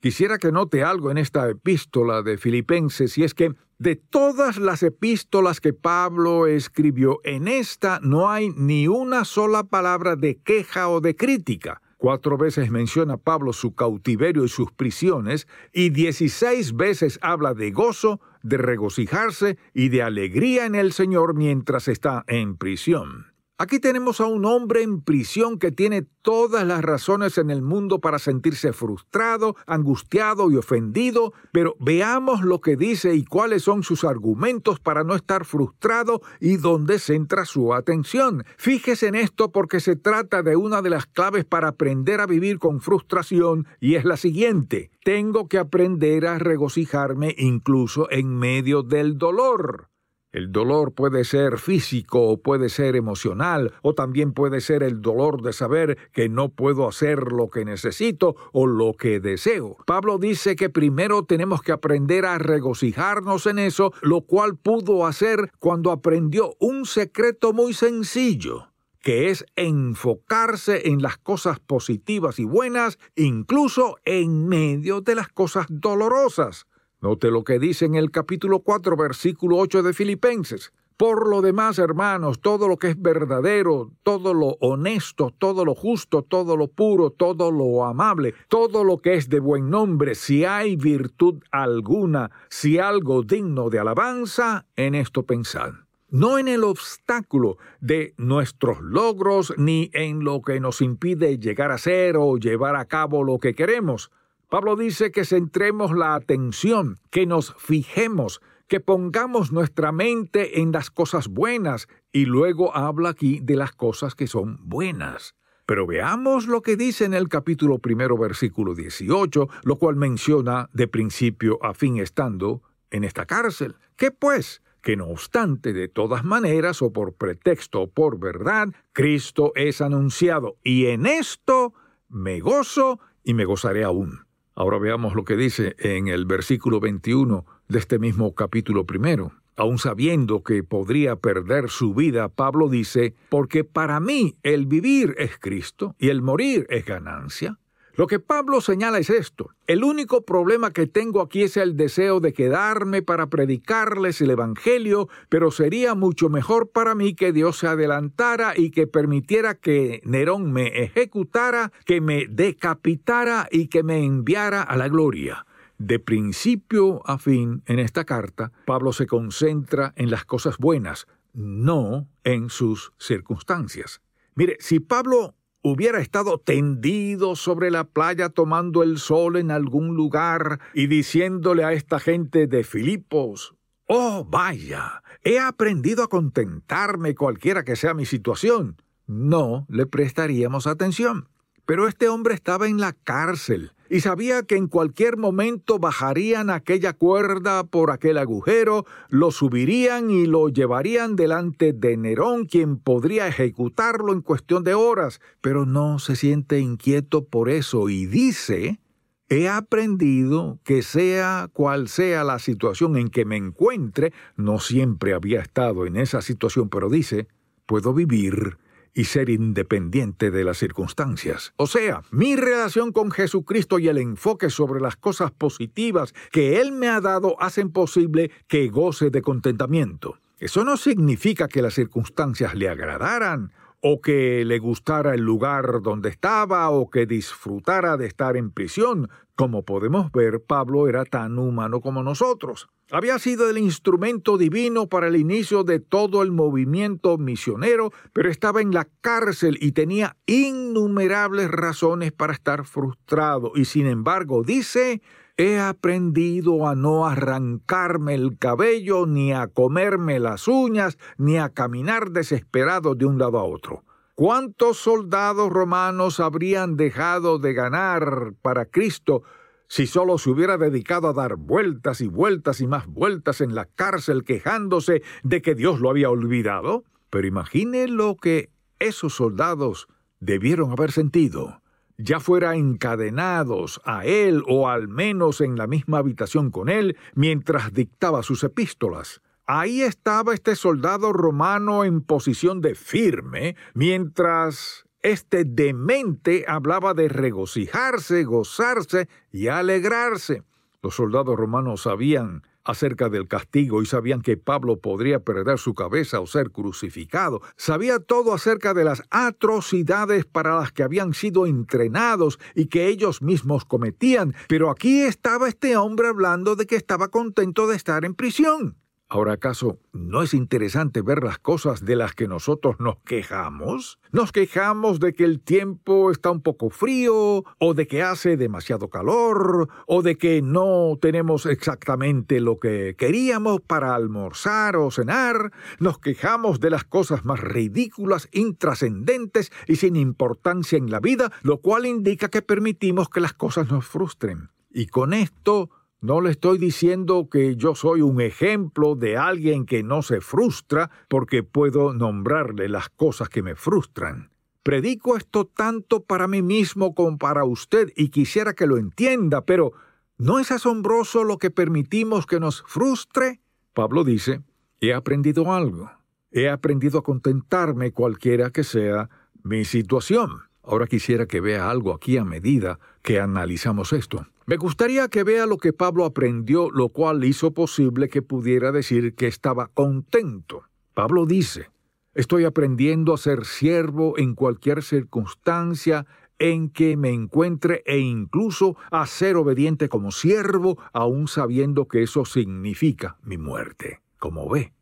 Quisiera 0.00 0.38
que 0.38 0.52
note 0.52 0.84
algo 0.84 1.10
en 1.10 1.18
esta 1.18 1.48
epístola 1.48 2.22
de 2.22 2.38
Filipenses, 2.38 3.16
y 3.18 3.24
es 3.24 3.34
que 3.34 3.54
de 3.78 3.96
todas 3.96 4.58
las 4.58 4.82
epístolas 4.82 5.60
que 5.60 5.72
Pablo 5.72 6.46
escribió, 6.46 7.18
en 7.24 7.48
esta 7.48 7.98
no 8.02 8.30
hay 8.30 8.50
ni 8.50 8.86
una 8.86 9.24
sola 9.24 9.64
palabra 9.64 10.14
de 10.14 10.36
queja 10.36 10.88
o 10.88 11.00
de 11.00 11.16
crítica. 11.16 11.80
Cuatro 11.98 12.38
veces 12.38 12.70
menciona 12.70 13.16
Pablo 13.16 13.52
su 13.52 13.74
cautiverio 13.74 14.44
y 14.44 14.48
sus 14.48 14.70
prisiones, 14.70 15.48
y 15.72 15.90
dieciséis 15.90 16.76
veces 16.76 17.18
habla 17.22 17.54
de 17.54 17.72
gozo, 17.72 18.20
de 18.44 18.56
regocijarse 18.56 19.58
y 19.74 19.88
de 19.88 20.04
alegría 20.04 20.64
en 20.64 20.76
el 20.76 20.92
Señor 20.92 21.34
mientras 21.34 21.88
está 21.88 22.24
en 22.28 22.56
prisión. 22.56 23.37
Aquí 23.60 23.80
tenemos 23.80 24.20
a 24.20 24.26
un 24.26 24.44
hombre 24.44 24.84
en 24.84 25.00
prisión 25.00 25.58
que 25.58 25.72
tiene 25.72 26.02
todas 26.22 26.64
las 26.64 26.80
razones 26.80 27.38
en 27.38 27.50
el 27.50 27.60
mundo 27.60 27.98
para 27.98 28.20
sentirse 28.20 28.72
frustrado, 28.72 29.56
angustiado 29.66 30.48
y 30.52 30.56
ofendido, 30.56 31.32
pero 31.50 31.74
veamos 31.80 32.42
lo 32.42 32.60
que 32.60 32.76
dice 32.76 33.16
y 33.16 33.24
cuáles 33.24 33.64
son 33.64 33.82
sus 33.82 34.04
argumentos 34.04 34.78
para 34.78 35.02
no 35.02 35.16
estar 35.16 35.44
frustrado 35.44 36.22
y 36.38 36.56
dónde 36.56 37.00
centra 37.00 37.44
su 37.46 37.74
atención. 37.74 38.44
Fíjese 38.58 39.08
en 39.08 39.16
esto 39.16 39.50
porque 39.50 39.80
se 39.80 39.96
trata 39.96 40.44
de 40.44 40.54
una 40.54 40.80
de 40.80 40.90
las 40.90 41.06
claves 41.06 41.44
para 41.44 41.66
aprender 41.66 42.20
a 42.20 42.26
vivir 42.26 42.60
con 42.60 42.80
frustración 42.80 43.66
y 43.80 43.96
es 43.96 44.04
la 44.04 44.16
siguiente. 44.16 44.92
Tengo 45.02 45.48
que 45.48 45.58
aprender 45.58 46.28
a 46.28 46.38
regocijarme 46.38 47.34
incluso 47.36 48.08
en 48.12 48.38
medio 48.38 48.84
del 48.84 49.18
dolor. 49.18 49.88
El 50.30 50.52
dolor 50.52 50.92
puede 50.92 51.24
ser 51.24 51.58
físico 51.58 52.28
o 52.28 52.42
puede 52.42 52.68
ser 52.68 52.96
emocional, 52.96 53.72
o 53.80 53.94
también 53.94 54.34
puede 54.34 54.60
ser 54.60 54.82
el 54.82 55.00
dolor 55.00 55.40
de 55.40 55.54
saber 55.54 55.96
que 56.12 56.28
no 56.28 56.50
puedo 56.50 56.86
hacer 56.86 57.32
lo 57.32 57.48
que 57.48 57.64
necesito 57.64 58.36
o 58.52 58.66
lo 58.66 58.92
que 58.92 59.20
deseo. 59.20 59.78
Pablo 59.86 60.18
dice 60.18 60.54
que 60.54 60.68
primero 60.68 61.24
tenemos 61.24 61.62
que 61.62 61.72
aprender 61.72 62.26
a 62.26 62.36
regocijarnos 62.36 63.46
en 63.46 63.58
eso, 63.58 63.94
lo 64.02 64.20
cual 64.20 64.58
pudo 64.58 65.06
hacer 65.06 65.50
cuando 65.58 65.90
aprendió 65.90 66.54
un 66.60 66.84
secreto 66.84 67.54
muy 67.54 67.72
sencillo 67.72 68.68
que 69.00 69.30
es 69.30 69.46
enfocarse 69.56 70.88
en 70.88 71.00
las 71.00 71.16
cosas 71.16 71.60
positivas 71.60 72.38
y 72.38 72.44
buenas, 72.44 72.98
incluso 73.16 73.96
en 74.04 74.46
medio 74.48 75.00
de 75.00 75.14
las 75.14 75.28
cosas 75.28 75.66
dolorosas. 75.70 76.66
Note 77.00 77.30
lo 77.30 77.44
que 77.44 77.60
dice 77.60 77.84
en 77.84 77.94
el 77.94 78.10
capítulo 78.10 78.58
4, 78.58 78.96
versículo 78.96 79.56
8 79.58 79.84
de 79.84 79.92
Filipenses. 79.92 80.72
Por 80.96 81.28
lo 81.28 81.42
demás, 81.42 81.78
hermanos, 81.78 82.40
todo 82.40 82.66
lo 82.66 82.76
que 82.76 82.88
es 82.88 83.00
verdadero, 83.00 83.92
todo 84.02 84.34
lo 84.34 84.56
honesto, 84.58 85.32
todo 85.38 85.64
lo 85.64 85.76
justo, 85.76 86.22
todo 86.22 86.56
lo 86.56 86.66
puro, 86.66 87.10
todo 87.10 87.52
lo 87.52 87.84
amable, 87.84 88.34
todo 88.48 88.82
lo 88.82 88.98
que 88.98 89.14
es 89.14 89.28
de 89.28 89.38
buen 89.38 89.70
nombre, 89.70 90.16
si 90.16 90.44
hay 90.44 90.74
virtud 90.74 91.40
alguna, 91.52 92.32
si 92.48 92.78
algo 92.78 93.22
digno 93.22 93.70
de 93.70 93.78
alabanza, 93.78 94.66
en 94.74 94.96
esto 94.96 95.22
pensad. 95.22 95.74
No 96.10 96.36
en 96.36 96.48
el 96.48 96.64
obstáculo 96.64 97.58
de 97.80 98.14
nuestros 98.16 98.80
logros 98.80 99.54
ni 99.56 99.90
en 99.92 100.24
lo 100.24 100.42
que 100.42 100.58
nos 100.58 100.80
impide 100.80 101.38
llegar 101.38 101.70
a 101.70 101.78
ser 101.78 102.16
o 102.16 102.38
llevar 102.38 102.74
a 102.74 102.86
cabo 102.86 103.22
lo 103.22 103.38
que 103.38 103.54
queremos, 103.54 104.10
Pablo 104.48 104.76
dice 104.76 105.12
que 105.12 105.26
centremos 105.26 105.92
la 105.92 106.14
atención, 106.14 106.98
que 107.10 107.26
nos 107.26 107.54
fijemos, 107.58 108.40
que 108.66 108.80
pongamos 108.80 109.52
nuestra 109.52 109.92
mente 109.92 110.62
en 110.62 110.72
las 110.72 110.90
cosas 110.90 111.28
buenas 111.28 111.86
y 112.12 112.24
luego 112.24 112.74
habla 112.74 113.10
aquí 113.10 113.40
de 113.42 113.56
las 113.56 113.72
cosas 113.72 114.14
que 114.14 114.26
son 114.26 114.58
buenas. 114.62 115.34
Pero 115.66 115.86
veamos 115.86 116.46
lo 116.46 116.62
que 116.62 116.78
dice 116.78 117.04
en 117.04 117.12
el 117.12 117.28
capítulo 117.28 117.78
primero, 117.78 118.16
versículo 118.16 118.74
18, 118.74 119.48
lo 119.64 119.76
cual 119.76 119.96
menciona 119.96 120.70
de 120.72 120.88
principio 120.88 121.62
a 121.62 121.74
fin 121.74 121.98
estando 121.98 122.62
en 122.90 123.04
esta 123.04 123.26
cárcel. 123.26 123.76
¿Qué 123.96 124.10
pues? 124.12 124.62
Que 124.80 124.96
no 124.96 125.08
obstante, 125.08 125.74
de 125.74 125.88
todas 125.88 126.24
maneras, 126.24 126.80
o 126.80 126.90
por 126.90 127.12
pretexto 127.12 127.82
o 127.82 127.90
por 127.90 128.18
verdad, 128.18 128.68
Cristo 128.94 129.52
es 129.56 129.82
anunciado, 129.82 130.56
y 130.64 130.86
en 130.86 131.04
esto 131.04 131.74
me 132.08 132.40
gozo 132.40 132.98
y 133.22 133.34
me 133.34 133.44
gozaré 133.44 133.84
aún. 133.84 134.27
Ahora 134.58 134.78
veamos 134.78 135.14
lo 135.14 135.24
que 135.24 135.36
dice 135.36 135.76
en 135.78 136.08
el 136.08 136.26
versículo 136.26 136.80
21 136.80 137.46
de 137.68 137.78
este 137.78 138.00
mismo 138.00 138.34
capítulo 138.34 138.86
primero. 138.86 139.30
Aun 139.54 139.78
sabiendo 139.78 140.42
que 140.42 140.64
podría 140.64 141.14
perder 141.14 141.70
su 141.70 141.94
vida, 141.94 142.28
Pablo 142.28 142.68
dice, 142.68 143.14
porque 143.28 143.62
para 143.62 144.00
mí 144.00 144.34
el 144.42 144.66
vivir 144.66 145.14
es 145.16 145.38
Cristo 145.38 145.94
y 145.96 146.08
el 146.08 146.22
morir 146.22 146.66
es 146.70 146.84
ganancia. 146.84 147.56
Lo 147.98 148.06
que 148.06 148.20
Pablo 148.20 148.60
señala 148.60 149.00
es 149.00 149.10
esto. 149.10 149.50
El 149.66 149.82
único 149.82 150.24
problema 150.24 150.72
que 150.72 150.86
tengo 150.86 151.20
aquí 151.20 151.42
es 151.42 151.56
el 151.56 151.76
deseo 151.76 152.20
de 152.20 152.32
quedarme 152.32 153.02
para 153.02 153.26
predicarles 153.26 154.20
el 154.20 154.30
Evangelio, 154.30 155.08
pero 155.28 155.50
sería 155.50 155.96
mucho 155.96 156.28
mejor 156.28 156.70
para 156.70 156.94
mí 156.94 157.14
que 157.14 157.32
Dios 157.32 157.58
se 157.58 157.66
adelantara 157.66 158.52
y 158.56 158.70
que 158.70 158.86
permitiera 158.86 159.56
que 159.56 160.00
Nerón 160.04 160.52
me 160.52 160.84
ejecutara, 160.84 161.72
que 161.86 162.00
me 162.00 162.28
decapitara 162.28 163.48
y 163.50 163.66
que 163.66 163.82
me 163.82 164.04
enviara 164.04 164.62
a 164.62 164.76
la 164.76 164.86
gloria. 164.86 165.44
De 165.78 165.98
principio 165.98 167.02
a 167.04 167.18
fin, 167.18 167.64
en 167.66 167.80
esta 167.80 168.04
carta, 168.04 168.52
Pablo 168.64 168.92
se 168.92 169.08
concentra 169.08 169.92
en 169.96 170.12
las 170.12 170.24
cosas 170.24 170.58
buenas, 170.58 171.08
no 171.34 172.06
en 172.22 172.48
sus 172.48 172.92
circunstancias. 172.96 174.00
Mire, 174.36 174.56
si 174.60 174.78
Pablo 174.78 175.34
hubiera 175.70 176.00
estado 176.00 176.38
tendido 176.38 177.36
sobre 177.36 177.70
la 177.70 177.84
playa 177.84 178.28
tomando 178.28 178.82
el 178.82 178.98
sol 178.98 179.36
en 179.36 179.50
algún 179.50 179.94
lugar 179.94 180.60
y 180.74 180.86
diciéndole 180.86 181.64
a 181.64 181.72
esta 181.72 182.00
gente 182.00 182.46
de 182.46 182.64
Filipos, 182.64 183.54
Oh, 183.86 184.26
vaya, 184.28 185.02
he 185.22 185.38
aprendido 185.38 186.02
a 186.02 186.08
contentarme 186.08 187.14
cualquiera 187.14 187.64
que 187.64 187.74
sea 187.74 187.94
mi 187.94 188.04
situación, 188.04 188.76
no 189.06 189.66
le 189.70 189.86
prestaríamos 189.86 190.66
atención. 190.66 191.28
Pero 191.68 191.86
este 191.86 192.08
hombre 192.08 192.32
estaba 192.32 192.66
en 192.66 192.80
la 192.80 192.94
cárcel 192.94 193.72
y 193.90 194.00
sabía 194.00 194.42
que 194.42 194.56
en 194.56 194.68
cualquier 194.68 195.18
momento 195.18 195.78
bajarían 195.78 196.48
aquella 196.48 196.94
cuerda 196.94 197.62
por 197.62 197.90
aquel 197.90 198.16
agujero, 198.16 198.86
lo 199.10 199.30
subirían 199.32 200.10
y 200.10 200.24
lo 200.24 200.48
llevarían 200.48 201.14
delante 201.14 201.74
de 201.74 201.98
Nerón, 201.98 202.46
quien 202.46 202.78
podría 202.78 203.28
ejecutarlo 203.28 204.14
en 204.14 204.22
cuestión 204.22 204.64
de 204.64 204.72
horas, 204.72 205.20
pero 205.42 205.66
no 205.66 205.98
se 205.98 206.16
siente 206.16 206.58
inquieto 206.58 207.26
por 207.26 207.50
eso 207.50 207.90
y 207.90 208.06
dice, 208.06 208.80
he 209.28 209.46
aprendido 209.50 210.60
que 210.64 210.80
sea 210.80 211.50
cual 211.52 211.88
sea 211.88 212.24
la 212.24 212.38
situación 212.38 212.96
en 212.96 213.10
que 213.10 213.26
me 213.26 213.36
encuentre, 213.36 214.14
no 214.36 214.58
siempre 214.58 215.12
había 215.12 215.42
estado 215.42 215.84
en 215.84 215.96
esa 215.98 216.22
situación, 216.22 216.70
pero 216.70 216.88
dice, 216.88 217.28
puedo 217.66 217.92
vivir 217.92 218.56
y 218.94 219.04
ser 219.04 219.30
independiente 219.30 220.30
de 220.30 220.44
las 220.44 220.58
circunstancias. 220.58 221.52
O 221.56 221.66
sea, 221.66 222.02
mi 222.10 222.36
relación 222.36 222.92
con 222.92 223.10
Jesucristo 223.10 223.78
y 223.78 223.88
el 223.88 223.98
enfoque 223.98 224.50
sobre 224.50 224.80
las 224.80 224.96
cosas 224.96 225.30
positivas 225.30 226.14
que 226.30 226.60
Él 226.60 226.72
me 226.72 226.88
ha 226.88 227.00
dado 227.00 227.40
hacen 227.40 227.70
posible 227.70 228.30
que 228.46 228.68
goce 228.68 229.10
de 229.10 229.22
contentamiento. 229.22 230.18
Eso 230.38 230.64
no 230.64 230.76
significa 230.76 231.48
que 231.48 231.62
las 231.62 231.74
circunstancias 231.74 232.54
le 232.54 232.68
agradaran, 232.68 233.52
o 233.80 234.00
que 234.00 234.44
le 234.44 234.58
gustara 234.58 235.14
el 235.14 235.20
lugar 235.20 235.82
donde 235.82 236.08
estaba, 236.08 236.68
o 236.70 236.90
que 236.90 237.06
disfrutara 237.06 237.96
de 237.96 238.06
estar 238.06 238.36
en 238.36 238.50
prisión. 238.50 239.08
Como 239.36 239.64
podemos 239.64 240.10
ver, 240.10 240.42
Pablo 240.42 240.88
era 240.88 241.04
tan 241.04 241.38
humano 241.38 241.80
como 241.80 242.02
nosotros. 242.02 242.68
Había 242.90 243.18
sido 243.18 243.48
el 243.48 243.58
instrumento 243.58 244.38
divino 244.38 244.88
para 244.88 245.08
el 245.08 245.16
inicio 245.16 245.62
de 245.62 245.78
todo 245.78 246.22
el 246.22 246.32
movimiento 246.32 247.18
misionero, 247.18 247.92
pero 248.12 248.30
estaba 248.30 248.62
en 248.62 248.72
la 248.72 248.88
cárcel 249.00 249.58
y 249.60 249.72
tenía 249.72 250.16
innumerables 250.26 251.50
razones 251.50 252.12
para 252.12 252.32
estar 252.32 252.64
frustrado. 252.64 253.52
Y 253.54 253.66
sin 253.66 253.86
embargo, 253.86 254.42
dice, 254.42 255.02
he 255.38 255.60
aprendido 255.60 256.66
a 256.66 256.74
no 256.74 257.06
arrancarme 257.06 258.14
el 258.14 258.38
cabello, 258.38 259.06
ni 259.06 259.32
a 259.32 259.46
comerme 259.46 260.18
las 260.18 260.48
uñas, 260.48 260.98
ni 261.16 261.38
a 261.38 261.50
caminar 261.50 262.10
desesperado 262.10 262.96
de 262.96 263.06
un 263.06 263.18
lado 263.18 263.38
a 263.38 263.44
otro. 263.44 263.84
¿Cuántos 264.16 264.78
soldados 264.78 265.48
romanos 265.48 266.18
habrían 266.18 266.76
dejado 266.76 267.38
de 267.38 267.54
ganar 267.54 268.34
para 268.42 268.64
Cristo 268.66 269.22
si 269.68 269.86
solo 269.86 270.18
se 270.18 270.30
hubiera 270.30 270.58
dedicado 270.58 271.06
a 271.06 271.12
dar 271.12 271.36
vueltas 271.36 272.00
y 272.00 272.08
vueltas 272.08 272.60
y 272.60 272.66
más 272.66 272.88
vueltas 272.88 273.40
en 273.40 273.54
la 273.54 273.66
cárcel 273.66 274.24
quejándose 274.24 275.02
de 275.22 275.40
que 275.40 275.54
Dios 275.54 275.78
lo 275.78 275.88
había 275.88 276.10
olvidado? 276.10 276.82
Pero 277.10 277.28
imagine 277.28 277.86
lo 277.86 278.16
que 278.16 278.50
esos 278.80 279.14
soldados 279.14 279.86
debieron 280.18 280.72
haber 280.72 280.90
sentido, 280.90 281.62
ya 281.98 282.20
fuera 282.20 282.54
encadenados 282.54 283.80
a 283.84 284.06
él 284.06 284.42
o 284.46 284.68
al 284.68 284.88
menos 284.88 285.40
en 285.40 285.56
la 285.56 285.66
misma 285.66 285.98
habitación 285.98 286.50
con 286.50 286.68
él 286.68 286.96
mientras 287.14 287.72
dictaba 287.72 288.22
sus 288.22 288.44
epístolas. 288.44 289.20
Ahí 289.46 289.82
estaba 289.82 290.34
este 290.34 290.54
soldado 290.56 291.12
romano 291.12 291.84
en 291.84 292.02
posición 292.02 292.60
de 292.60 292.74
firme, 292.74 293.56
mientras 293.74 294.84
este 295.02 295.44
demente 295.44 296.44
hablaba 296.46 296.94
de 296.94 297.08
regocijarse, 297.08 298.24
gozarse 298.24 299.08
y 299.32 299.48
alegrarse. 299.48 300.42
Los 300.82 300.94
soldados 300.94 301.36
romanos 301.36 301.82
sabían 301.82 302.42
acerca 302.68 303.08
del 303.08 303.26
castigo 303.26 303.82
y 303.82 303.86
sabían 303.86 304.20
que 304.20 304.36
Pablo 304.36 304.76
podría 304.76 305.20
perder 305.20 305.58
su 305.58 305.74
cabeza 305.74 306.20
o 306.20 306.26
ser 306.26 306.50
crucificado. 306.50 307.40
Sabía 307.56 307.98
todo 307.98 308.34
acerca 308.34 308.74
de 308.74 308.84
las 308.84 309.02
atrocidades 309.10 310.26
para 310.26 310.54
las 310.56 310.70
que 310.70 310.82
habían 310.82 311.14
sido 311.14 311.46
entrenados 311.46 312.38
y 312.54 312.66
que 312.66 312.88
ellos 312.88 313.22
mismos 313.22 313.64
cometían. 313.64 314.34
Pero 314.48 314.70
aquí 314.70 315.00
estaba 315.00 315.48
este 315.48 315.76
hombre 315.76 316.08
hablando 316.08 316.56
de 316.56 316.66
que 316.66 316.76
estaba 316.76 317.08
contento 317.08 317.66
de 317.66 317.76
estar 317.76 318.04
en 318.04 318.14
prisión. 318.14 318.76
Ahora, 319.10 319.32
¿acaso 319.32 319.78
no 319.94 320.22
es 320.22 320.34
interesante 320.34 321.00
ver 321.00 321.24
las 321.24 321.38
cosas 321.38 321.82
de 321.82 321.96
las 321.96 322.14
que 322.14 322.28
nosotros 322.28 322.76
nos 322.78 322.98
quejamos? 323.06 323.98
Nos 324.12 324.32
quejamos 324.32 325.00
de 325.00 325.14
que 325.14 325.24
el 325.24 325.40
tiempo 325.40 326.10
está 326.10 326.30
un 326.30 326.42
poco 326.42 326.68
frío, 326.68 327.42
o 327.58 327.74
de 327.74 327.86
que 327.86 328.02
hace 328.02 328.36
demasiado 328.36 328.90
calor, 328.90 329.70
o 329.86 330.02
de 330.02 330.18
que 330.18 330.42
no 330.42 330.98
tenemos 331.00 331.46
exactamente 331.46 332.38
lo 332.40 332.58
que 332.58 332.96
queríamos 332.98 333.62
para 333.62 333.94
almorzar 333.94 334.76
o 334.76 334.90
cenar. 334.90 335.52
Nos 335.78 335.98
quejamos 335.98 336.60
de 336.60 336.68
las 336.68 336.84
cosas 336.84 337.24
más 337.24 337.40
ridículas, 337.40 338.28
intrascendentes 338.32 339.50
y 339.66 339.76
sin 339.76 339.96
importancia 339.96 340.76
en 340.76 340.90
la 340.90 341.00
vida, 341.00 341.32
lo 341.40 341.62
cual 341.62 341.86
indica 341.86 342.28
que 342.28 342.42
permitimos 342.42 343.08
que 343.08 343.20
las 343.20 343.32
cosas 343.32 343.70
nos 343.70 343.86
frustren. 343.86 344.50
Y 344.70 344.88
con 344.88 345.14
esto 345.14 345.70
no 346.00 346.20
le 346.20 346.30
estoy 346.30 346.58
diciendo 346.58 347.28
que 347.28 347.56
yo 347.56 347.74
soy 347.74 348.02
un 348.02 348.20
ejemplo 348.20 348.94
de 348.94 349.16
alguien 349.16 349.66
que 349.66 349.82
no 349.82 350.02
se 350.02 350.20
frustra 350.20 350.90
porque 351.08 351.42
puedo 351.42 351.92
nombrarle 351.92 352.68
las 352.68 352.88
cosas 352.88 353.28
que 353.28 353.42
me 353.42 353.56
frustran. 353.56 354.30
Predico 354.62 355.16
esto 355.16 355.46
tanto 355.46 356.04
para 356.04 356.28
mí 356.28 356.42
mismo 356.42 356.94
como 356.94 357.18
para 357.18 357.44
usted 357.44 357.92
y 357.96 358.10
quisiera 358.10 358.54
que 358.54 358.66
lo 358.66 358.76
entienda, 358.76 359.44
pero 359.44 359.72
¿no 360.18 360.38
es 360.38 360.52
asombroso 360.52 361.24
lo 361.24 361.38
que 361.38 361.50
permitimos 361.50 362.26
que 362.26 362.38
nos 362.38 362.62
frustre? 362.62 363.40
Pablo 363.72 364.04
dice, 364.04 364.42
he 364.80 364.94
aprendido 364.94 365.52
algo. 365.52 365.90
He 366.30 366.48
aprendido 366.48 366.98
a 366.98 367.02
contentarme 367.02 367.92
cualquiera 367.92 368.50
que 368.50 368.62
sea 368.62 369.08
mi 369.42 369.64
situación. 369.64 370.47
Ahora 370.68 370.86
quisiera 370.86 371.26
que 371.26 371.40
vea 371.40 371.70
algo 371.70 371.94
aquí 371.94 372.18
a 372.18 372.24
medida 372.24 372.78
que 373.02 373.18
analizamos 373.18 373.94
esto. 373.94 374.26
Me 374.44 374.58
gustaría 374.58 375.08
que 375.08 375.24
vea 375.24 375.46
lo 375.46 375.56
que 375.56 375.72
Pablo 375.72 376.04
aprendió, 376.04 376.70
lo 376.70 376.90
cual 376.90 377.24
hizo 377.24 377.52
posible 377.52 378.10
que 378.10 378.20
pudiera 378.20 378.70
decir 378.70 379.14
que 379.14 379.28
estaba 379.28 379.68
contento. 379.68 380.64
Pablo 380.92 381.24
dice, 381.24 381.70
estoy 382.14 382.44
aprendiendo 382.44 383.14
a 383.14 383.18
ser 383.18 383.46
siervo 383.46 384.18
en 384.18 384.34
cualquier 384.34 384.82
circunstancia 384.82 386.04
en 386.38 386.68
que 386.68 386.98
me 386.98 387.12
encuentre 387.12 387.82
e 387.86 387.98
incluso 387.98 388.76
a 388.90 389.06
ser 389.06 389.36
obediente 389.36 389.88
como 389.88 390.12
siervo, 390.12 390.78
aun 390.92 391.28
sabiendo 391.28 391.88
que 391.88 392.02
eso 392.02 392.26
significa 392.26 393.16
mi 393.22 393.38
muerte. 393.38 394.02
Como 394.18 394.48
ve, 394.50 394.74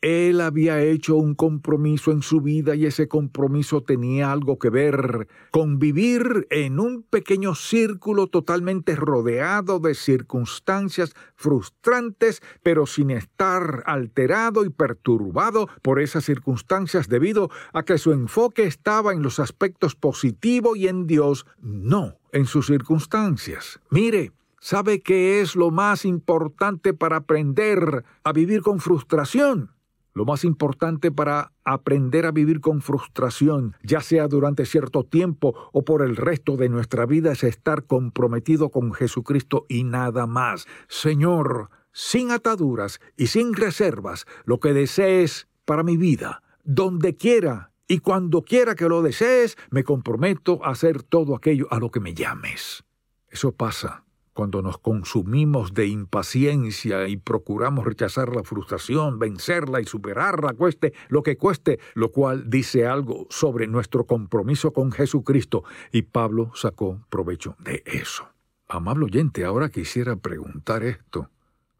él 0.00 0.40
había 0.40 0.82
hecho 0.82 1.16
un 1.16 1.34
compromiso 1.34 2.10
en 2.10 2.22
su 2.22 2.40
vida 2.40 2.74
y 2.74 2.86
ese 2.86 3.06
compromiso 3.06 3.82
tenía 3.82 4.32
algo 4.32 4.58
que 4.58 4.70
ver 4.70 5.28
con 5.50 5.78
vivir 5.78 6.46
en 6.50 6.80
un 6.80 7.02
pequeño 7.02 7.54
círculo 7.54 8.26
totalmente 8.26 8.96
rodeado 8.96 9.78
de 9.78 9.94
circunstancias 9.94 11.14
frustrantes, 11.36 12.40
pero 12.62 12.86
sin 12.86 13.10
estar 13.10 13.82
alterado 13.86 14.64
y 14.64 14.70
perturbado 14.70 15.68
por 15.82 16.00
esas 16.00 16.24
circunstancias 16.24 17.08
debido 17.08 17.50
a 17.72 17.82
que 17.82 17.98
su 17.98 18.12
enfoque 18.12 18.64
estaba 18.64 19.12
en 19.12 19.22
los 19.22 19.38
aspectos 19.38 19.94
positivos 19.94 20.78
y 20.78 20.88
en 20.88 21.06
Dios, 21.06 21.44
no 21.60 22.16
en 22.32 22.46
sus 22.46 22.66
circunstancias. 22.66 23.80
Mire, 23.90 24.32
¿sabe 24.60 25.00
qué 25.00 25.40
es 25.40 25.56
lo 25.56 25.70
más 25.70 26.04
importante 26.06 26.94
para 26.94 27.16
aprender 27.16 28.04
a 28.24 28.32
vivir 28.32 28.62
con 28.62 28.80
frustración? 28.80 29.70
Lo 30.12 30.24
más 30.24 30.44
importante 30.44 31.12
para 31.12 31.52
aprender 31.64 32.26
a 32.26 32.32
vivir 32.32 32.60
con 32.60 32.82
frustración, 32.82 33.76
ya 33.82 34.00
sea 34.00 34.26
durante 34.26 34.66
cierto 34.66 35.04
tiempo 35.04 35.54
o 35.72 35.84
por 35.84 36.02
el 36.02 36.16
resto 36.16 36.56
de 36.56 36.68
nuestra 36.68 37.06
vida, 37.06 37.32
es 37.32 37.44
estar 37.44 37.84
comprometido 37.84 38.70
con 38.70 38.92
Jesucristo 38.92 39.66
y 39.68 39.84
nada 39.84 40.26
más. 40.26 40.66
Señor, 40.88 41.70
sin 41.92 42.32
ataduras 42.32 43.00
y 43.16 43.28
sin 43.28 43.54
reservas, 43.54 44.26
lo 44.44 44.58
que 44.58 44.72
desees 44.72 45.48
para 45.64 45.84
mi 45.84 45.96
vida, 45.96 46.42
donde 46.64 47.16
quiera 47.16 47.70
y 47.86 47.98
cuando 47.98 48.42
quiera 48.42 48.74
que 48.74 48.88
lo 48.88 49.02
desees, 49.02 49.56
me 49.70 49.84
comprometo 49.84 50.64
a 50.64 50.70
hacer 50.70 51.02
todo 51.02 51.34
aquello 51.36 51.66
a 51.70 51.78
lo 51.78 51.90
que 51.90 52.00
me 52.00 52.14
llames. 52.14 52.84
Eso 53.28 53.52
pasa 53.52 54.04
cuando 54.32 54.62
nos 54.62 54.78
consumimos 54.78 55.74
de 55.74 55.86
impaciencia 55.86 57.08
y 57.08 57.16
procuramos 57.16 57.84
rechazar 57.84 58.34
la 58.34 58.44
frustración, 58.44 59.18
vencerla 59.18 59.80
y 59.80 59.84
superarla, 59.84 60.54
cueste 60.54 60.92
lo 61.08 61.22
que 61.22 61.36
cueste, 61.36 61.78
lo 61.94 62.10
cual 62.10 62.48
dice 62.48 62.86
algo 62.86 63.26
sobre 63.30 63.66
nuestro 63.66 64.06
compromiso 64.06 64.72
con 64.72 64.92
Jesucristo, 64.92 65.64
y 65.92 66.02
Pablo 66.02 66.52
sacó 66.54 67.00
provecho 67.10 67.56
de 67.58 67.82
eso. 67.86 68.28
Amable 68.68 69.06
oyente, 69.06 69.44
ahora 69.44 69.68
quisiera 69.68 70.16
preguntar 70.16 70.84
esto. 70.84 71.28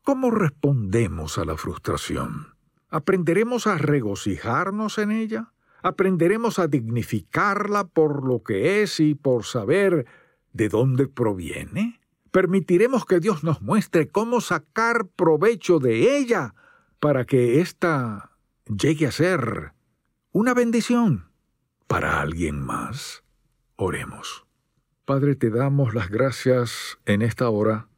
¿Cómo 0.03 0.31
respondemos 0.31 1.39
a 1.39 1.45
la 1.45 1.57
frustración? 1.57 2.49
¿Aprenderemos 2.89 3.69
a 3.69 3.79
regocijarnos 3.79 4.99
en 4.99 5.13
ella? 5.13 5.53
¿Aprenderemos 5.83 6.59
a 6.59 6.67
dignificarla 6.67 7.85
por 7.85 8.27
lo 8.27 8.43
que 8.43 8.83
es 8.83 8.99
y 8.99 9.15
por 9.15 9.45
saber 9.45 10.07
de 10.53 10.69
dónde 10.69 11.07
proviene? 11.07 12.00
Permitiremos 12.31 13.05
que 13.05 13.21
Dios 13.21 13.45
nos 13.45 13.63
muestre 13.63 14.09
cómo 14.09 14.41
sacar 14.41 15.07
provecho 15.09 15.79
de 15.79 16.19
ella 16.19 16.55
para 16.99 17.25
que 17.25 17.61
ésta 17.61 18.33
llegue 18.67 19.07
a 19.07 19.13
ser 19.13 19.73
una 20.33 20.55
bendición 20.55 21.31
para 21.87 22.21
alguien 22.21 22.61
más. 22.61 23.25
Oremos. 23.77 24.47
Padre, 25.05 25.35
te 25.35 25.51
damos 25.51 25.95
las 25.95 26.09
gracias 26.09 26.99
en 27.05 27.23
esta 27.23 27.49
hora 27.49 27.89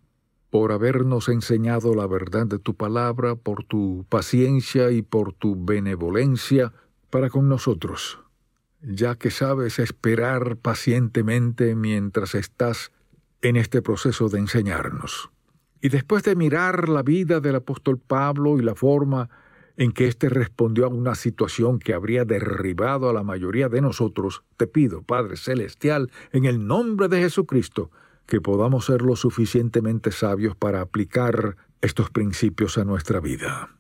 por 0.49 0.73
habernos 0.73 1.29
enseñado 1.29 1.95
la 1.95 2.07
verdad 2.07 2.47
de 2.47 2.59
tu 2.59 2.75
palabra, 2.75 3.37
por 3.37 3.65
tu 3.65 4.07
paciencia 4.09 4.91
y 4.91 5.03
por 5.03 5.33
tu 5.33 5.63
benevolencia 5.63 6.73
para 7.11 7.29
con 7.29 7.49
nosotros, 7.49 8.21
ya 8.81 9.17
que 9.17 9.31
sabes 9.31 9.79
esperar 9.79 10.57
pacientemente 10.57 11.75
mientras 11.75 12.35
estás 12.35 12.93
en 13.43 13.57
este 13.57 13.83
proceso 13.83 14.29
de 14.29 14.39
enseñarnos. 14.39 15.31
Y 15.81 15.89
después 15.89 16.23
de 16.23 16.37
mirar 16.37 16.89
la 16.89 17.03
vida 17.03 17.41
del 17.41 17.57
apóstol 17.57 17.99
Pablo 17.99 18.59
y 18.59 18.63
la 18.63 18.75
forma 18.75 19.29
en 19.77 19.93
que 19.93 20.07
éste 20.07 20.29
respondió 20.29 20.87
a 20.87 20.89
una 20.89 21.15
situación 21.15 21.79
que 21.79 21.95
habría 21.95 22.25
derribado 22.25 23.09
a 23.09 23.13
la 23.13 23.23
mayoría 23.23 23.69
de 23.69 23.81
nosotros, 23.81 24.45
te 24.57 24.67
pido, 24.67 25.03
Padre 25.03 25.37
Celestial, 25.37 26.11
en 26.31 26.45
el 26.45 26.67
nombre 26.67 27.09
de 27.09 27.21
Jesucristo, 27.21 27.91
que 28.27 28.41
podamos 28.41 28.87
ser 28.87 29.03
lo 29.03 29.17
suficientemente 29.17 30.13
sabios 30.13 30.55
para 30.55 30.81
aplicar 30.81 31.57
estos 31.81 32.11
principios 32.11 32.79
a 32.79 32.85
nuestra 32.85 33.21
vida. 33.21 33.71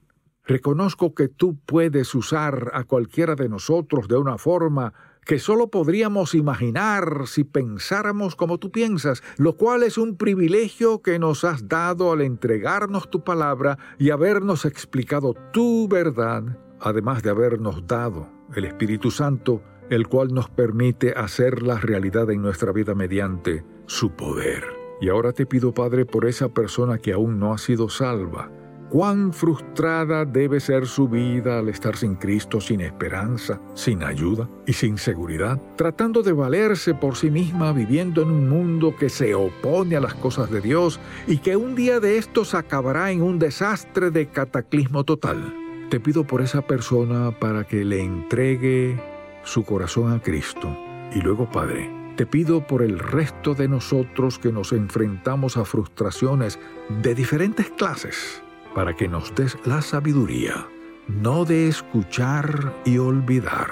Reconozco 0.44 1.14
que 1.14 1.28
tú 1.28 1.56
puedes 1.66 2.14
usar 2.14 2.72
a 2.74 2.84
cualquiera 2.84 3.36
de 3.36 3.48
nosotros 3.48 4.08
de 4.08 4.16
una 4.16 4.38
forma 4.38 4.92
que 5.24 5.38
solo 5.38 5.68
podríamos 5.68 6.34
imaginar 6.34 7.26
si 7.26 7.44
pensáramos 7.44 8.36
como 8.36 8.58
tú 8.58 8.70
piensas, 8.70 9.22
lo 9.36 9.56
cual 9.56 9.82
es 9.82 9.98
un 9.98 10.16
privilegio 10.16 11.02
que 11.02 11.18
nos 11.18 11.44
has 11.44 11.68
dado 11.68 12.12
al 12.12 12.22
entregarnos 12.22 13.10
tu 13.10 13.22
palabra 13.22 13.78
y 13.98 14.10
habernos 14.10 14.64
explicado 14.64 15.34
tu 15.52 15.88
verdad, 15.88 16.58
además 16.80 17.22
de 17.22 17.30
habernos 17.30 17.86
dado 17.86 18.28
el 18.54 18.64
Espíritu 18.64 19.10
Santo, 19.10 19.62
el 19.90 20.08
cual 20.08 20.32
nos 20.32 20.48
permite 20.48 21.12
hacer 21.12 21.62
la 21.62 21.78
realidad 21.78 22.30
en 22.30 22.42
nuestra 22.42 22.72
vida 22.72 22.94
mediante 22.94 23.64
su 23.86 24.10
poder. 24.10 24.64
Y 25.00 25.08
ahora 25.08 25.32
te 25.32 25.46
pido, 25.46 25.74
Padre, 25.74 26.06
por 26.06 26.26
esa 26.26 26.48
persona 26.48 26.98
que 26.98 27.12
aún 27.12 27.38
no 27.38 27.52
ha 27.52 27.58
sido 27.58 27.88
salva, 27.88 28.50
cuán 28.92 29.32
frustrada 29.32 30.26
debe 30.26 30.60
ser 30.60 30.86
su 30.86 31.08
vida 31.08 31.60
al 31.60 31.70
estar 31.70 31.96
sin 31.96 32.14
Cristo, 32.14 32.60
sin 32.60 32.82
esperanza, 32.82 33.58
sin 33.72 34.02
ayuda 34.02 34.50
y 34.66 34.74
sin 34.74 34.98
seguridad, 34.98 35.58
tratando 35.76 36.22
de 36.22 36.32
valerse 36.32 36.92
por 36.92 37.16
sí 37.16 37.30
misma, 37.30 37.72
viviendo 37.72 38.20
en 38.20 38.30
un 38.30 38.50
mundo 38.50 38.94
que 38.94 39.08
se 39.08 39.34
opone 39.34 39.96
a 39.96 40.00
las 40.00 40.12
cosas 40.12 40.50
de 40.50 40.60
Dios 40.60 41.00
y 41.26 41.38
que 41.38 41.56
un 41.56 41.74
día 41.74 42.00
de 42.00 42.18
estos 42.18 42.54
acabará 42.54 43.10
en 43.10 43.22
un 43.22 43.38
desastre 43.38 44.10
de 44.10 44.26
cataclismo 44.26 45.04
total. 45.04 45.54
Te 45.88 45.98
pido 45.98 46.26
por 46.26 46.42
esa 46.42 46.60
persona 46.60 47.30
para 47.30 47.64
que 47.64 47.86
le 47.86 48.02
entregue 48.02 49.00
su 49.42 49.64
corazón 49.64 50.12
a 50.12 50.20
Cristo. 50.20 50.68
Y 51.14 51.22
luego, 51.22 51.50
Padre, 51.50 51.90
te 52.16 52.26
pido 52.26 52.66
por 52.66 52.82
el 52.82 52.98
resto 52.98 53.54
de 53.54 53.68
nosotros 53.68 54.38
que 54.38 54.52
nos 54.52 54.70
enfrentamos 54.72 55.56
a 55.56 55.64
frustraciones 55.64 56.58
de 57.02 57.14
diferentes 57.14 57.70
clases 57.70 58.42
para 58.74 58.94
que 58.94 59.08
nos 59.08 59.34
des 59.34 59.56
la 59.64 59.82
sabiduría, 59.82 60.66
no 61.08 61.44
de 61.44 61.68
escuchar 61.68 62.74
y 62.84 62.98
olvidar, 62.98 63.70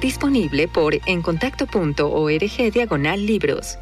Disponible 0.00 0.66
por 0.66 0.98
encontacto.org 1.06 2.72
diagonal 2.72 3.26
libros. 3.26 3.78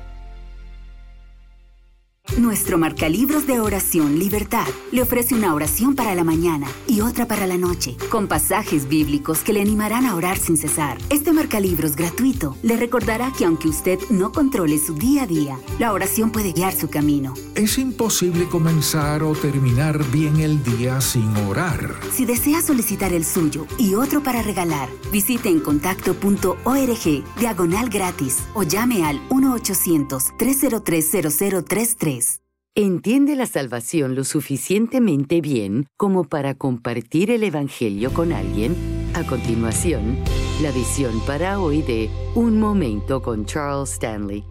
Nuestro 2.37 2.77
marcalibros 2.79 3.47
de 3.47 3.59
oración 3.59 4.19
Libertad 4.19 4.67
le 4.93 5.01
ofrece 5.03 5.35
una 5.35 5.55
oración 5.55 5.95
para 5.97 6.15
la 6.15 6.25
mañana 6.25 6.69
y 6.87 7.01
otra 7.01 7.27
para 7.27 7.49
la 7.49 7.57
noche, 7.57 7.97
con 8.11 8.29
pasajes 8.29 8.87
bíblicos 8.87 9.41
que 9.41 9.53
le 9.53 9.61
animarán 9.61 10.07
a 10.07 10.15
orar 10.15 10.39
sin 10.39 10.57
cesar. 10.57 10.99
Este 11.11 11.33
marcalibros 11.33 11.97
gratuito 11.97 12.57
le 12.63 12.77
recordará 12.77 13.33
que 13.37 13.45
aunque 13.45 13.67
usted 13.69 13.99
no 14.11 14.31
controle 14.31 14.79
su 14.79 14.95
día 14.95 15.25
a 15.25 15.27
día, 15.27 15.59
la 15.81 15.93
oración 15.93 16.31
puede 16.31 16.53
guiar 16.53 16.73
su 16.75 16.89
camino. 16.89 17.35
Es 17.57 17.77
imposible 17.79 18.49
comenzar 18.49 19.25
o 19.25 19.33
terminar 19.33 20.09
bien 20.11 20.37
el 20.37 20.63
día 20.63 21.01
sin 21.01 21.37
orar. 21.39 21.93
Si 22.13 22.25
desea 22.25 22.63
solicitar 22.63 23.13
el 23.13 23.25
suyo 23.25 23.67
y 23.79 23.95
otro 23.95 24.23
para 24.23 24.43
regalar, 24.43 24.89
visite 25.11 25.49
en 25.49 25.59
contacto.org 25.61 27.25
diagonal 27.41 27.89
gratis 27.89 28.45
o 28.55 28.63
llame 28.63 29.05
al 29.05 29.29
1-800-303-0033. 29.31 32.18
¿Entiende 32.81 33.35
la 33.35 33.47
salvación 33.47 34.15
lo 34.15 34.23
suficientemente 34.23 35.41
bien 35.41 35.89
como 35.97 36.23
para 36.23 36.55
compartir 36.55 37.29
el 37.33 37.43
Evangelio 37.43 38.15
con 38.15 38.33
alguien? 38.33 38.77
A 39.15 39.25
continuación, 39.25 40.17
la 40.63 40.71
visión 40.71 41.21
para 41.27 41.59
hoy 41.59 41.83
de 41.83 42.09
Un 42.37 42.61
Momento 42.61 43.21
con 43.21 43.47
Charles 43.47 43.95
Stanley. 43.95 44.45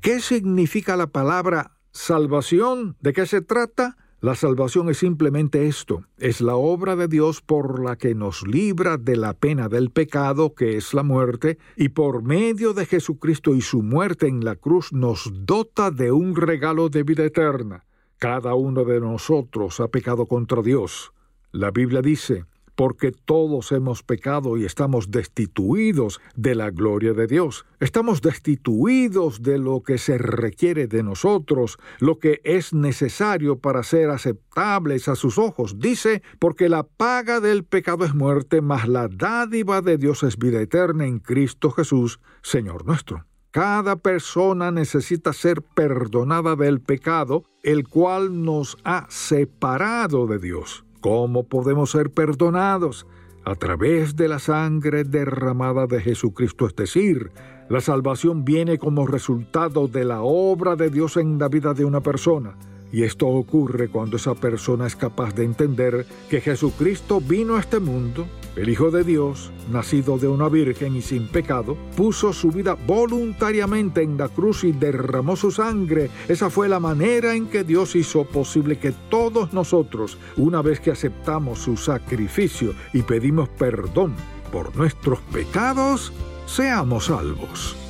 ¿Qué 0.00 0.20
significa 0.20 0.96
la 0.96 1.08
palabra 1.08 1.76
salvación? 1.90 2.96
¿De 3.00 3.12
qué 3.12 3.26
se 3.26 3.42
trata? 3.42 3.98
La 4.22 4.36
salvación 4.36 4.88
es 4.88 4.98
simplemente 4.98 5.66
esto, 5.66 6.04
es 6.16 6.40
la 6.40 6.54
obra 6.54 6.94
de 6.94 7.08
Dios 7.08 7.40
por 7.40 7.82
la 7.82 7.96
que 7.96 8.14
nos 8.14 8.46
libra 8.46 8.96
de 8.96 9.16
la 9.16 9.34
pena 9.34 9.68
del 9.68 9.90
pecado, 9.90 10.54
que 10.54 10.76
es 10.76 10.94
la 10.94 11.02
muerte, 11.02 11.58
y 11.76 11.88
por 11.88 12.22
medio 12.22 12.72
de 12.72 12.86
Jesucristo 12.86 13.52
y 13.56 13.62
su 13.62 13.82
muerte 13.82 14.28
en 14.28 14.44
la 14.44 14.54
cruz 14.54 14.92
nos 14.92 15.28
dota 15.44 15.90
de 15.90 16.12
un 16.12 16.36
regalo 16.36 16.88
de 16.88 17.02
vida 17.02 17.24
eterna. 17.24 17.84
Cada 18.18 18.54
uno 18.54 18.84
de 18.84 19.00
nosotros 19.00 19.80
ha 19.80 19.88
pecado 19.88 20.26
contra 20.26 20.62
Dios. 20.62 21.12
La 21.50 21.72
Biblia 21.72 22.00
dice, 22.00 22.44
porque 22.82 23.12
todos 23.12 23.70
hemos 23.70 24.02
pecado 24.02 24.56
y 24.56 24.64
estamos 24.64 25.12
destituidos 25.12 26.20
de 26.34 26.56
la 26.56 26.70
gloria 26.70 27.12
de 27.12 27.28
Dios. 27.28 27.64
Estamos 27.78 28.22
destituidos 28.22 29.40
de 29.40 29.58
lo 29.58 29.84
que 29.84 29.98
se 29.98 30.18
requiere 30.18 30.88
de 30.88 31.04
nosotros, 31.04 31.78
lo 32.00 32.18
que 32.18 32.40
es 32.42 32.74
necesario 32.74 33.60
para 33.60 33.84
ser 33.84 34.10
aceptables 34.10 35.06
a 35.06 35.14
sus 35.14 35.38
ojos. 35.38 35.78
Dice, 35.78 36.24
porque 36.40 36.68
la 36.68 36.82
paga 36.82 37.38
del 37.38 37.62
pecado 37.62 38.04
es 38.04 38.16
muerte, 38.16 38.60
mas 38.62 38.88
la 38.88 39.06
dádiva 39.06 39.80
de 39.80 39.96
Dios 39.96 40.24
es 40.24 40.36
vida 40.36 40.60
eterna 40.60 41.06
en 41.06 41.20
Cristo 41.20 41.70
Jesús, 41.70 42.18
Señor 42.42 42.84
nuestro. 42.84 43.24
Cada 43.52 43.94
persona 43.94 44.72
necesita 44.72 45.32
ser 45.32 45.62
perdonada 45.62 46.56
del 46.56 46.80
pecado, 46.80 47.44
el 47.62 47.86
cual 47.86 48.42
nos 48.42 48.76
ha 48.82 49.06
separado 49.08 50.26
de 50.26 50.40
Dios. 50.40 50.84
¿Cómo 51.02 51.42
podemos 51.42 51.90
ser 51.90 52.10
perdonados? 52.10 53.08
A 53.44 53.56
través 53.56 54.14
de 54.14 54.28
la 54.28 54.38
sangre 54.38 55.02
derramada 55.02 55.88
de 55.88 56.00
Jesucristo, 56.00 56.68
es 56.68 56.76
decir, 56.76 57.32
la 57.68 57.80
salvación 57.80 58.44
viene 58.44 58.78
como 58.78 59.04
resultado 59.04 59.88
de 59.88 60.04
la 60.04 60.22
obra 60.22 60.76
de 60.76 60.90
Dios 60.90 61.16
en 61.16 61.40
la 61.40 61.48
vida 61.48 61.74
de 61.74 61.84
una 61.84 62.02
persona. 62.02 62.54
Y 62.92 63.04
esto 63.04 63.26
ocurre 63.26 63.88
cuando 63.88 64.18
esa 64.18 64.34
persona 64.34 64.86
es 64.86 64.94
capaz 64.94 65.34
de 65.34 65.44
entender 65.44 66.06
que 66.28 66.42
Jesucristo 66.42 67.22
vino 67.22 67.56
a 67.56 67.60
este 67.60 67.80
mundo, 67.80 68.26
el 68.54 68.68
Hijo 68.68 68.90
de 68.90 69.02
Dios, 69.02 69.50
nacido 69.70 70.18
de 70.18 70.28
una 70.28 70.50
virgen 70.50 70.94
y 70.94 71.00
sin 71.00 71.26
pecado, 71.26 71.74
puso 71.96 72.34
su 72.34 72.50
vida 72.50 72.76
voluntariamente 72.86 74.02
en 74.02 74.18
la 74.18 74.28
cruz 74.28 74.64
y 74.64 74.72
derramó 74.72 75.36
su 75.36 75.50
sangre. 75.50 76.10
Esa 76.28 76.50
fue 76.50 76.68
la 76.68 76.80
manera 76.80 77.34
en 77.34 77.46
que 77.46 77.64
Dios 77.64 77.96
hizo 77.96 78.24
posible 78.24 78.78
que 78.78 78.92
todos 79.08 79.54
nosotros, 79.54 80.18
una 80.36 80.60
vez 80.60 80.78
que 80.78 80.90
aceptamos 80.90 81.60
su 81.60 81.78
sacrificio 81.78 82.74
y 82.92 83.00
pedimos 83.00 83.48
perdón 83.48 84.14
por 84.52 84.76
nuestros 84.76 85.20
pecados, 85.32 86.12
seamos 86.44 87.06
salvos. 87.06 87.81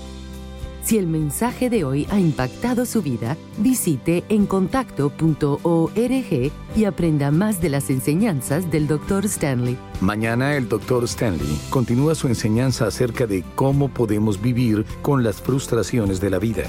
Si 0.83 0.99
el 0.99 1.07
mensaje 1.07 1.71
de 1.71 1.85
hoy 1.85 2.09
ha 2.11 2.19
impactado 2.19 2.85
su 2.87 3.03
vida, 3.03 3.37
visite 3.59 4.25
encontacto.org 4.29 6.53
y 6.75 6.85
aprenda 6.85 7.31
más 7.31 7.61
de 7.61 7.69
las 7.69 7.89
enseñanzas 7.89 8.69
del 8.71 8.89
Dr. 8.89 9.25
Stanley. 9.27 9.79
Mañana 10.01 10.57
el 10.57 10.69
Dr. 10.69 11.05
Stanley 11.05 11.57
continúa 11.71 12.17
su 12.17 12.27
enseñanza 12.27 12.89
acerca 12.89 13.29
de 13.29 13.45
cómo 13.55 13.89
podemos 13.89 14.43
vivir 14.43 14.85
con 15.03 15.23
las 15.23 15.41
frustraciones 15.41 16.21
de 16.21 16.31
la 16.31 16.41
vida. 16.41 16.65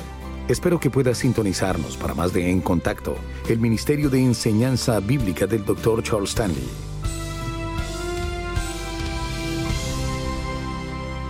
Espero 0.48 0.80
que 0.80 0.92
pueda 0.92 1.16
sintonizarnos 1.16 1.98
para 1.98 2.14
más 2.14 2.34
de 2.34 2.52
En 2.52 2.62
Contacto, 2.62 3.16
el 3.50 3.58
Ministerio 3.60 4.12
de 4.12 4.24
Enseñanza 4.24 5.00
Bíblica 5.00 5.48
del 5.48 5.66
Dr. 5.66 6.04
Charles 6.04 6.30
Stanley. 6.32 6.93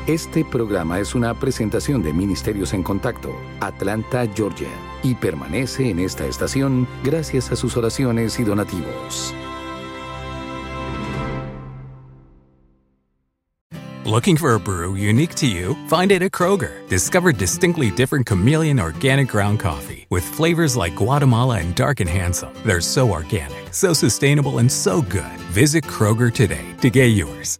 Este 0.08 0.44
programa 0.44 1.00
es 1.00 1.16
una 1.16 1.34
presentación 1.34 2.04
de 2.04 2.12
Ministerios 2.12 2.74
en 2.74 2.84
Contacto, 2.84 3.34
Atlanta, 3.62 4.28
Georgia, 4.36 4.68
y 5.02 5.16
permanece 5.16 5.90
en 5.90 6.00
esta 6.00 6.26
estación 6.26 6.86
gracias 7.06 7.54
a 7.54 7.56
sus 7.56 7.78
oraciones 7.78 8.38
y 8.38 8.44
donativos. 8.44 9.34
Looking 14.04 14.36
for 14.36 14.56
a 14.56 14.60
brew 14.60 14.92
unique 14.92 15.36
to 15.36 15.48
you? 15.48 15.76
Find 15.88 16.12
it 16.12 16.22
at 16.22 16.32
Kroger. 16.32 16.86
Discover 16.90 17.32
distinctly 17.32 17.90
different 17.90 18.26
chameleon 18.26 18.82
organic 18.82 19.30
ground 19.30 19.62
coffee 19.62 20.06
with 20.10 20.24
flavors 20.24 20.76
like 20.76 20.98
Guatemala 20.98 21.60
and 21.60 21.74
Dark 21.74 22.02
and 22.02 22.10
Handsome. 22.10 22.52
They're 22.66 22.82
so 22.82 23.10
organic, 23.10 23.74
so 23.74 23.94
sustainable, 23.94 24.58
and 24.60 24.70
so 24.70 25.02
good. 25.02 25.40
Visit 25.54 25.86
Kroger 25.86 26.32
today 26.32 26.76
to 26.82 26.90
get 26.90 27.16
yours. 27.16 27.60